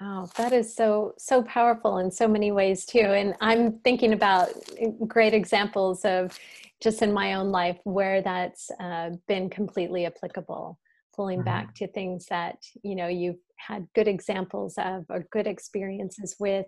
Oh, 0.02 0.30
that 0.36 0.52
is 0.52 0.76
so 0.76 1.14
so 1.18 1.42
powerful 1.44 2.00
in 2.00 2.12
so 2.12 2.28
many 2.28 2.52
ways 2.52 2.86
too. 2.86 3.00
And 3.00 3.34
I'm 3.40 3.80
thinking 3.80 4.12
about 4.12 4.50
eh, 4.78 4.90
great 5.08 5.34
examples 5.34 6.04
of 6.04 6.38
just 6.84 7.02
in 7.02 7.14
my 7.14 7.36
own 7.36 7.50
life 7.50 7.78
where 7.86 8.22
that's 8.22 8.70
uh, 8.80 9.12
been 9.28 9.50
completely 9.50 10.06
applicable. 10.06 10.78
Pulling 11.16 11.40
mm-hmm. 11.40 11.46
back 11.46 11.76
to 11.76 11.88
things 11.88 12.26
that 12.30 12.58
you 12.84 12.96
know 12.96 13.08
you've 13.08 13.40
had 13.58 13.88
good 13.96 14.10
examples 14.10 14.76
of 14.78 15.06
or 15.10 15.26
good 15.32 15.48
experiences 15.48 16.36
with, 16.40 16.66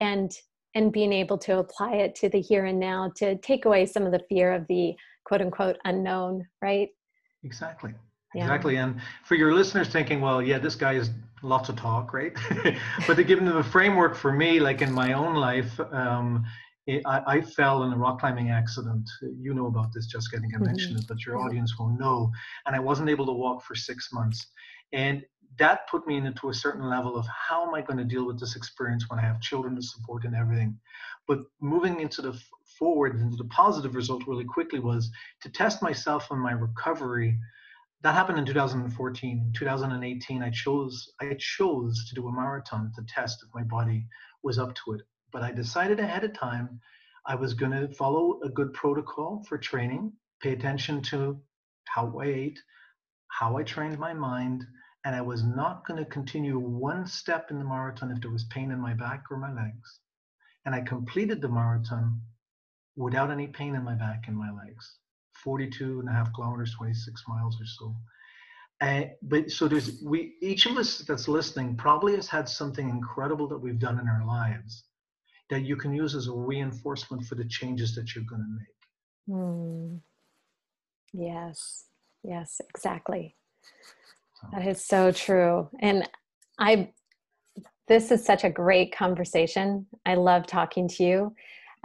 and 0.00 0.32
and 0.74 0.92
being 0.92 1.12
able 1.12 1.38
to 1.38 1.58
apply 1.58 1.94
it 1.94 2.16
to 2.16 2.28
the 2.28 2.40
here 2.40 2.64
and 2.64 2.80
now 2.80 3.12
to 3.16 3.36
take 3.38 3.64
away 3.64 3.86
some 3.86 4.02
of 4.02 4.12
the 4.12 4.22
fear 4.28 4.52
of 4.52 4.66
the 4.66 4.94
quote 5.24 5.40
unquote 5.40 5.76
unknown. 5.84 6.44
Right. 6.60 6.88
Exactly. 7.44 7.94
Yeah. 8.34 8.42
Exactly. 8.42 8.76
And 8.76 9.00
for 9.24 9.36
your 9.36 9.54
listeners 9.54 9.88
thinking, 9.88 10.20
well, 10.20 10.42
yeah, 10.42 10.58
this 10.58 10.74
guy 10.74 10.94
is 10.94 11.10
lots 11.42 11.68
of 11.68 11.76
talk, 11.76 12.12
right? 12.12 12.32
but 13.06 13.14
to 13.14 13.24
give 13.24 13.44
them 13.44 13.56
a 13.56 13.64
framework 13.64 14.14
for 14.16 14.32
me, 14.32 14.60
like 14.60 14.82
in 14.82 14.92
my 14.92 15.12
own 15.12 15.34
life, 15.34 15.78
um, 15.92 16.44
it, 16.86 17.02
I, 17.04 17.22
I, 17.26 17.40
fell 17.40 17.82
in 17.82 17.92
a 17.92 17.96
rock 17.96 18.20
climbing 18.20 18.50
accident. 18.50 19.08
You 19.40 19.54
know 19.54 19.66
about 19.66 19.92
this, 19.92 20.06
just 20.06 20.30
getting 20.30 20.54
I 20.54 20.58
mentioned 20.58 20.96
mm-hmm. 20.96 21.02
it, 21.02 21.08
but 21.08 21.26
your 21.26 21.38
audience 21.38 21.76
will 21.78 21.88
know. 21.88 22.30
And 22.64 22.76
I 22.76 22.78
wasn't 22.78 23.10
able 23.10 23.26
to 23.26 23.32
walk 23.32 23.64
for 23.64 23.74
six 23.74 24.10
months. 24.12 24.46
And 24.92 25.24
that 25.58 25.88
put 25.90 26.06
me 26.06 26.16
into 26.16 26.50
a 26.50 26.54
certain 26.54 26.88
level 26.88 27.16
of 27.16 27.26
how 27.26 27.66
am 27.66 27.74
I 27.74 27.80
going 27.80 27.98
to 27.98 28.04
deal 28.04 28.26
with 28.26 28.38
this 28.38 28.56
experience 28.56 29.08
when 29.08 29.18
I 29.18 29.22
have 29.22 29.40
children 29.40 29.74
to 29.76 29.82
support 29.82 30.24
and 30.24 30.34
everything. 30.34 30.78
But 31.26 31.40
moving 31.60 32.00
into 32.00 32.22
the 32.22 32.40
forward, 32.78 33.20
into 33.20 33.36
the 33.36 33.44
positive 33.44 33.94
result 33.94 34.26
really 34.26 34.44
quickly 34.44 34.78
was 34.78 35.10
to 35.42 35.48
test 35.48 35.82
myself 35.82 36.28
on 36.30 36.38
my 36.38 36.52
recovery 36.52 37.38
that 38.06 38.14
happened 38.14 38.38
in 38.38 38.46
2014 38.46 39.30
in 39.30 39.52
2018 39.52 40.40
i 40.40 40.48
chose 40.50 41.12
i 41.20 41.34
chose 41.40 42.08
to 42.08 42.14
do 42.14 42.28
a 42.28 42.32
marathon 42.32 42.92
to 42.94 43.02
test 43.08 43.42
if 43.42 43.52
my 43.52 43.64
body 43.64 44.06
was 44.44 44.60
up 44.60 44.72
to 44.76 44.92
it. 44.92 45.00
But 45.32 45.42
i 45.42 45.50
decided 45.50 45.98
ahead 45.98 46.22
of 46.22 46.32
time 46.32 46.80
i 47.26 47.34
was 47.34 47.54
going 47.54 47.72
to 47.72 47.92
follow 47.94 48.38
a 48.44 48.48
good 48.48 48.72
protocol 48.74 49.42
for 49.48 49.58
training 49.58 50.12
pay 50.40 50.52
attention 50.52 51.02
to 51.10 51.42
how 51.86 52.16
i 52.20 52.26
ate 52.26 52.60
how 53.26 53.56
i 53.56 53.64
trained 53.64 53.98
my 53.98 54.14
mind 54.14 54.64
and 55.04 55.16
i 55.16 55.20
was 55.20 55.42
not 55.42 55.84
going 55.84 55.98
to 55.98 56.08
continue 56.08 56.60
one 56.60 57.08
step 57.08 57.50
in 57.50 57.58
the 57.58 57.64
marathon 57.64 58.12
if 58.12 58.20
there 58.20 58.30
was 58.30 58.44
pain 58.44 58.70
in 58.70 58.78
my 58.78 58.94
back 58.94 59.24
or 59.32 59.36
my 59.36 59.52
legs. 59.52 59.98
And 60.64 60.76
i 60.76 60.80
completed 60.80 61.40
the 61.40 61.48
marathon 61.48 62.20
without 62.94 63.32
any 63.32 63.48
pain 63.48 63.74
in 63.74 63.82
my 63.82 63.96
back 63.96 64.28
and 64.28 64.36
my 64.36 64.52
legs 64.52 64.96
42 65.42 66.00
and 66.00 66.08
a 66.08 66.12
half 66.12 66.32
kilometers, 66.34 66.74
26 66.76 67.22
miles 67.28 67.56
or 67.60 67.66
so. 67.66 67.94
Uh, 68.80 69.02
but 69.22 69.50
so 69.50 69.68
there's 69.68 70.02
we 70.02 70.34
each 70.42 70.66
of 70.66 70.76
us 70.76 70.98
that's 70.98 71.28
listening 71.28 71.74
probably 71.76 72.14
has 72.14 72.28
had 72.28 72.46
something 72.46 72.90
incredible 72.90 73.48
that 73.48 73.56
we've 73.56 73.78
done 73.78 73.98
in 73.98 74.06
our 74.06 74.26
lives 74.26 74.84
that 75.48 75.62
you 75.62 75.76
can 75.76 75.94
use 75.94 76.14
as 76.14 76.28
a 76.28 76.32
reinforcement 76.32 77.24
for 77.24 77.36
the 77.36 77.44
changes 77.44 77.94
that 77.94 78.14
you're 78.14 78.24
going 78.24 78.42
to 78.42 78.58
make. 78.58 79.38
Mm. 79.38 80.00
Yes, 81.12 81.86
yes, 82.22 82.60
exactly. 82.68 83.36
That 84.52 84.66
is 84.66 84.84
so 84.84 85.12
true. 85.12 85.68
And 85.80 86.08
I, 86.58 86.90
this 87.88 88.10
is 88.10 88.24
such 88.24 88.44
a 88.44 88.50
great 88.50 88.94
conversation. 88.94 89.86
I 90.04 90.14
love 90.14 90.46
talking 90.46 90.88
to 90.88 91.04
you 91.04 91.34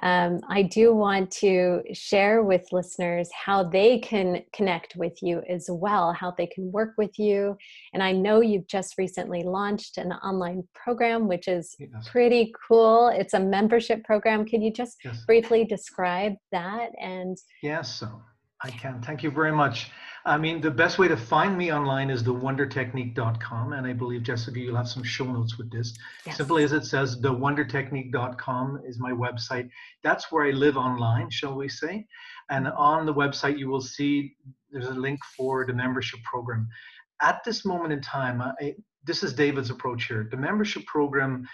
um, 0.04 0.40
I 0.50 0.64
do 0.64 0.94
want 0.94 1.30
to 1.32 1.84
share 1.94 2.44
with 2.44 2.72
listeners 2.72 3.30
how 3.34 3.64
they 3.64 4.00
can 4.00 4.44
connect 4.52 4.96
with 4.96 5.22
you 5.22 5.44
as 5.48 5.68
well, 5.70 6.12
how 6.12 6.32
they 6.32 6.48
can 6.48 6.72
work 6.72 6.94
with 6.98 7.20
you. 7.20 7.56
And 7.94 8.02
I 8.02 8.12
know 8.12 8.42
you've 8.42 8.68
just 8.68 8.98
recently 8.98 9.44
launched 9.44 9.98
an 9.98 10.12
online 10.12 10.68
program, 10.74 11.28
which 11.28 11.48
is 11.48 11.76
yes. 11.80 12.10
pretty 12.10 12.54
cool. 12.68 13.10
It's 13.10 13.34
a 13.34 13.40
membership 13.40 14.04
program. 14.04 14.46
Can 14.46 14.62
you 14.62 14.74
just 14.74 14.98
yes. 15.04 15.24
briefly 15.26 15.66
describe 15.66 16.34
that? 16.52 16.90
And 17.00 17.38
yes, 17.62 17.94
so 17.94 18.22
I 18.64 18.70
can. 18.70 19.02
Thank 19.02 19.24
you 19.24 19.32
very 19.32 19.52
much. 19.52 19.90
I 20.24 20.38
mean, 20.38 20.62
the 20.62 20.70
best 20.70 21.00
way 21.00 21.08
to 21.08 21.18
find 21.18 21.58
me 21.58 21.74
online 21.74 22.12
is 22.12 22.22
thewondertechnique.com. 22.22 23.74
And 23.74 23.88
I 23.88 23.94
believe, 23.94 24.22
Jessica, 24.22 24.60
you'll 24.60 24.76
have 24.76 24.88
some 24.88 25.04
show 25.04 25.26
notes 25.26 25.58
with 25.58 25.72
this. 25.72 25.98
Yes. 26.28 26.38
Simply 26.38 26.64
as 26.64 26.72
it 26.72 26.86
says, 26.86 27.20
thewondertechnique.com 27.22 28.82
is 28.86 29.00
my 29.00 29.12
website. 29.12 29.68
That's 30.04 30.32
where 30.32 30.46
I 30.46 30.52
live 30.52 30.78
online, 30.78 31.32
shall 31.32 31.56
we 31.56 31.70
say. 31.70 32.06
And 32.52 32.68
on 32.68 33.08
the 33.08 33.14
website, 33.14 33.58
you 33.58 33.68
will 33.68 33.82
see 33.82 34.36
there's 34.70 34.88
a 34.88 34.94
link 34.94 35.20
for 35.36 35.66
the 35.66 35.74
membership 35.74 36.20
program. 36.24 36.68
At 37.22 37.44
this 37.44 37.66
moment 37.66 37.94
in 37.94 38.02
time, 38.02 38.42
I, 38.42 38.76
this 39.04 39.24
is 39.24 39.34
David's 39.34 39.72
approach 39.72 40.06
here. 40.06 40.28
The 40.30 40.38
membership 40.38 40.86
program 40.86 41.48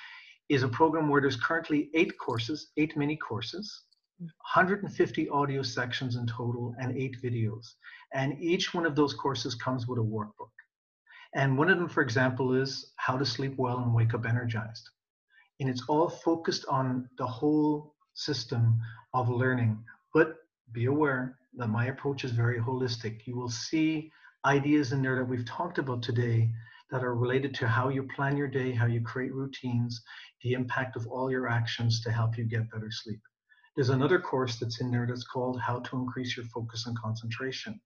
is 0.49 0.63
a 0.63 0.67
program 0.67 1.07
where 1.07 1.21
there's 1.21 1.37
currently 1.37 1.89
eight 1.93 2.17
courses, 2.17 2.71
eight 2.75 2.97
mini 2.97 3.15
courses 3.15 3.83
150 4.19 5.29
audio 5.29 5.61
sections 5.61 6.15
in 6.15 6.25
total 6.25 6.73
and 6.79 6.97
eight 6.97 7.17
videos. 7.23 7.73
And 8.13 8.41
each 8.41 8.73
one 8.73 8.85
of 8.85 8.95
those 8.95 9.13
courses 9.13 9.53
comes 9.53 9.87
with 9.87 9.99
a 9.99 10.01
workbook. 10.01 10.49
And 11.35 11.57
one 11.57 11.69
of 11.69 11.77
them, 11.77 11.89
for 11.89 12.01
example, 12.01 12.53
is 12.53 12.93
how 12.95 13.17
to 13.17 13.25
sleep 13.25 13.55
well 13.57 13.79
and 13.79 13.93
wake 13.93 14.13
up 14.13 14.25
energized. 14.25 14.89
And 15.59 15.69
it's 15.69 15.83
all 15.87 16.09
focused 16.09 16.65
on 16.67 17.09
the 17.17 17.27
whole 17.27 17.93
system 18.13 18.79
of 19.13 19.29
learning. 19.29 19.83
But 20.13 20.37
be 20.71 20.85
aware 20.85 21.37
that 21.57 21.67
my 21.67 21.85
approach 21.85 22.23
is 22.23 22.31
very 22.31 22.59
holistic. 22.59 23.27
You 23.27 23.35
will 23.35 23.49
see 23.49 24.11
ideas 24.45 24.93
in 24.93 25.01
there 25.01 25.15
that 25.15 25.27
we've 25.27 25.45
talked 25.45 25.77
about 25.77 26.01
today 26.01 26.49
that 26.89 27.03
are 27.03 27.15
related 27.15 27.53
to 27.55 27.67
how 27.67 27.89
you 27.89 28.03
plan 28.15 28.37
your 28.37 28.47
day, 28.47 28.71
how 28.71 28.85
you 28.85 29.01
create 29.01 29.33
routines, 29.33 30.01
the 30.41 30.53
impact 30.53 30.95
of 30.95 31.05
all 31.07 31.29
your 31.29 31.47
actions 31.47 32.01
to 32.01 32.11
help 32.11 32.37
you 32.37 32.45
get 32.45 32.71
better 32.71 32.89
sleep. 32.89 33.19
There's 33.77 33.89
another 33.89 34.19
course 34.19 34.57
that's 34.57 34.81
in 34.81 34.89
there 34.89 35.05
that's 35.05 35.23
called 35.23 35.61
How 35.61 35.81
to 35.81 35.95
Increase 35.97 36.35
Your 36.35 36.47
Focus 36.47 36.87
and 36.87 36.97
Concentration. 36.97 37.79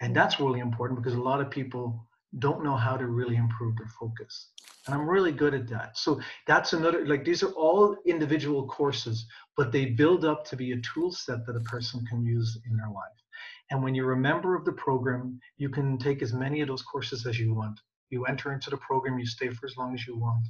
And 0.00 0.14
that's 0.14 0.40
really 0.40 0.58
important 0.58 1.00
because 1.00 1.16
a 1.16 1.22
lot 1.22 1.40
of 1.40 1.52
people 1.52 2.04
don't 2.40 2.64
know 2.64 2.74
how 2.74 2.96
to 2.96 3.06
really 3.06 3.36
improve 3.36 3.76
their 3.76 3.90
focus. 4.00 4.50
And 4.84 4.92
I'm 4.96 5.08
really 5.08 5.30
good 5.30 5.54
at 5.54 5.68
that. 5.68 5.96
So 5.96 6.20
that's 6.48 6.72
another, 6.72 7.06
like 7.06 7.24
these 7.24 7.44
are 7.44 7.52
all 7.52 7.96
individual 8.06 8.66
courses, 8.66 9.24
but 9.56 9.70
they 9.70 9.84
build 9.84 10.24
up 10.24 10.44
to 10.46 10.56
be 10.56 10.72
a 10.72 10.80
tool 10.80 11.12
set 11.12 11.46
that 11.46 11.54
a 11.54 11.60
person 11.60 12.04
can 12.06 12.24
use 12.24 12.58
in 12.68 12.76
their 12.76 12.88
life. 12.88 13.22
And 13.70 13.84
when 13.84 13.94
you're 13.94 14.14
a 14.14 14.16
member 14.16 14.56
of 14.56 14.64
the 14.64 14.72
program, 14.72 15.38
you 15.58 15.68
can 15.68 15.96
take 15.96 16.22
as 16.22 16.32
many 16.32 16.60
of 16.60 16.66
those 16.66 16.82
courses 16.82 17.24
as 17.24 17.38
you 17.38 17.54
want. 17.54 17.78
You 18.10 18.24
enter 18.24 18.52
into 18.52 18.70
the 18.70 18.78
program, 18.78 19.20
you 19.20 19.26
stay 19.26 19.48
for 19.50 19.64
as 19.64 19.76
long 19.76 19.94
as 19.94 20.08
you 20.08 20.18
want, 20.18 20.44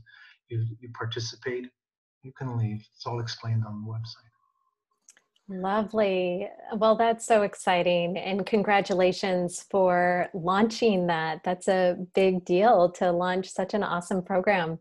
you, 0.48 0.64
you 0.80 0.88
participate, 0.94 1.66
you 2.22 2.32
can 2.32 2.56
leave. 2.56 2.84
It's 2.94 3.06
all 3.06 3.20
explained 3.20 3.64
on 3.66 3.84
the 3.84 3.90
website. 3.90 4.32
Lovely. 5.48 6.48
Well, 6.76 6.96
that's 6.96 7.26
so 7.26 7.42
exciting. 7.42 8.16
And 8.16 8.46
congratulations 8.46 9.66
for 9.70 10.28
launching 10.32 11.08
that. 11.08 11.42
That's 11.44 11.68
a 11.68 11.96
big 12.14 12.44
deal 12.44 12.90
to 12.92 13.10
launch 13.10 13.50
such 13.50 13.74
an 13.74 13.82
awesome 13.82 14.22
program. 14.22 14.78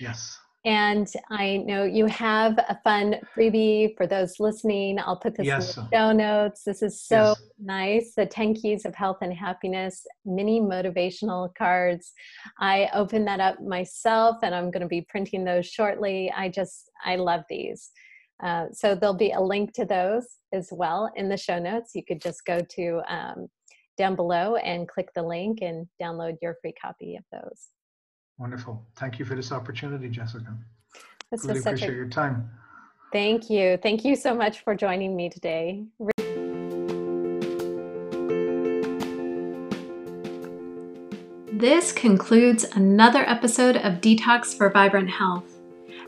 Yes. 0.00 0.37
And 0.64 1.06
I 1.30 1.58
know 1.58 1.84
you 1.84 2.06
have 2.06 2.58
a 2.58 2.78
fun 2.82 3.16
freebie 3.34 3.96
for 3.96 4.06
those 4.06 4.40
listening. 4.40 4.98
I'll 4.98 5.16
put 5.16 5.36
this 5.36 5.46
yes. 5.46 5.76
in 5.76 5.84
the 5.84 5.96
show 5.96 6.12
notes. 6.12 6.64
This 6.64 6.82
is 6.82 7.00
so 7.00 7.28
yes. 7.28 7.42
nice. 7.60 8.14
The 8.16 8.26
10 8.26 8.54
Keys 8.54 8.84
of 8.84 8.94
Health 8.94 9.18
and 9.22 9.32
Happiness 9.32 10.04
mini 10.24 10.60
motivational 10.60 11.54
cards. 11.54 12.12
I 12.58 12.90
opened 12.92 13.28
that 13.28 13.40
up 13.40 13.62
myself 13.62 14.38
and 14.42 14.54
I'm 14.54 14.70
going 14.72 14.82
to 14.82 14.88
be 14.88 15.06
printing 15.08 15.44
those 15.44 15.66
shortly. 15.66 16.32
I 16.36 16.48
just, 16.48 16.90
I 17.04 17.16
love 17.16 17.42
these. 17.48 17.90
Uh, 18.42 18.66
so 18.72 18.94
there'll 18.94 19.14
be 19.14 19.32
a 19.32 19.40
link 19.40 19.72
to 19.74 19.84
those 19.84 20.26
as 20.52 20.68
well 20.72 21.10
in 21.14 21.28
the 21.28 21.36
show 21.36 21.58
notes. 21.58 21.92
You 21.94 22.02
could 22.06 22.20
just 22.20 22.44
go 22.44 22.60
to 22.60 23.00
um, 23.08 23.48
down 23.96 24.16
below 24.16 24.56
and 24.56 24.88
click 24.88 25.08
the 25.14 25.22
link 25.22 25.58
and 25.60 25.86
download 26.00 26.36
your 26.42 26.56
free 26.62 26.74
copy 26.80 27.16
of 27.16 27.24
those. 27.32 27.68
Wonderful. 28.38 28.84
Thank 28.96 29.18
you 29.18 29.24
for 29.24 29.34
this 29.34 29.50
opportunity, 29.50 30.08
Jessica. 30.08 30.56
This 31.30 31.42
really 31.42 31.54
was 31.54 31.64
such 31.64 31.72
appreciate 31.72 31.94
a, 31.94 31.96
your 31.96 32.08
time. 32.08 32.48
Thank 33.12 33.50
you. 33.50 33.78
Thank 33.82 34.04
you 34.04 34.14
so 34.16 34.34
much 34.34 34.60
for 34.60 34.74
joining 34.74 35.16
me 35.16 35.28
today. 35.28 35.84
This 41.52 41.90
concludes 41.90 42.62
another 42.76 43.28
episode 43.28 43.78
of 43.78 43.94
Detox 43.94 44.56
for 44.56 44.70
Vibrant 44.70 45.10
Health. 45.10 45.58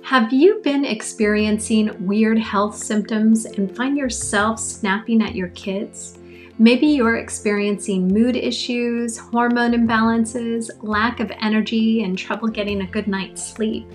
Have 0.05 0.33
you 0.33 0.61
been 0.63 0.85
experiencing 0.85 2.07
weird 2.07 2.39
health 2.39 2.77
symptoms 2.77 3.47
and 3.47 3.75
find 3.77 3.99
yourself 3.99 4.61
snapping 4.61 5.21
at 5.21 5.35
your 5.35 5.49
kids? 5.49 6.20
Maybe 6.61 6.89
you're 6.89 7.17
experiencing 7.17 8.07
mood 8.07 8.37
issues, 8.37 9.17
hormone 9.17 9.73
imbalances, 9.73 10.69
lack 10.83 11.19
of 11.19 11.33
energy, 11.41 12.03
and 12.03 12.19
trouble 12.19 12.49
getting 12.49 12.83
a 12.83 12.87
good 12.87 13.09
night's 13.09 13.43
sleep. 13.43 13.91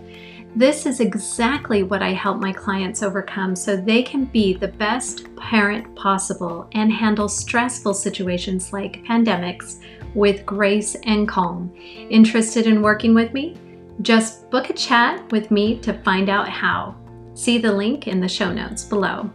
This 0.55 0.87
is 0.87 0.99
exactly 0.99 1.83
what 1.83 2.01
I 2.01 2.13
help 2.13 2.39
my 2.39 2.51
clients 2.51 3.03
overcome 3.03 3.55
so 3.55 3.75
they 3.75 4.01
can 4.01 4.25
be 4.25 4.55
the 4.55 4.69
best 4.69 5.27
parent 5.35 5.95
possible 5.95 6.67
and 6.71 6.91
handle 6.91 7.29
stressful 7.29 7.93
situations 7.93 8.73
like 8.73 9.03
pandemics 9.03 9.79
with 10.15 10.43
grace 10.43 10.95
and 11.03 11.27
calm. 11.27 11.71
Interested 12.09 12.65
in 12.65 12.81
working 12.81 13.13
with 13.13 13.31
me? 13.31 13.57
Just 14.01 14.49
book 14.49 14.71
a 14.71 14.73
chat 14.73 15.31
with 15.31 15.51
me 15.51 15.77
to 15.81 16.01
find 16.01 16.29
out 16.29 16.49
how. 16.49 16.95
See 17.35 17.59
the 17.59 17.71
link 17.71 18.07
in 18.07 18.19
the 18.19 18.27
show 18.27 18.51
notes 18.51 18.83
below. 18.83 19.29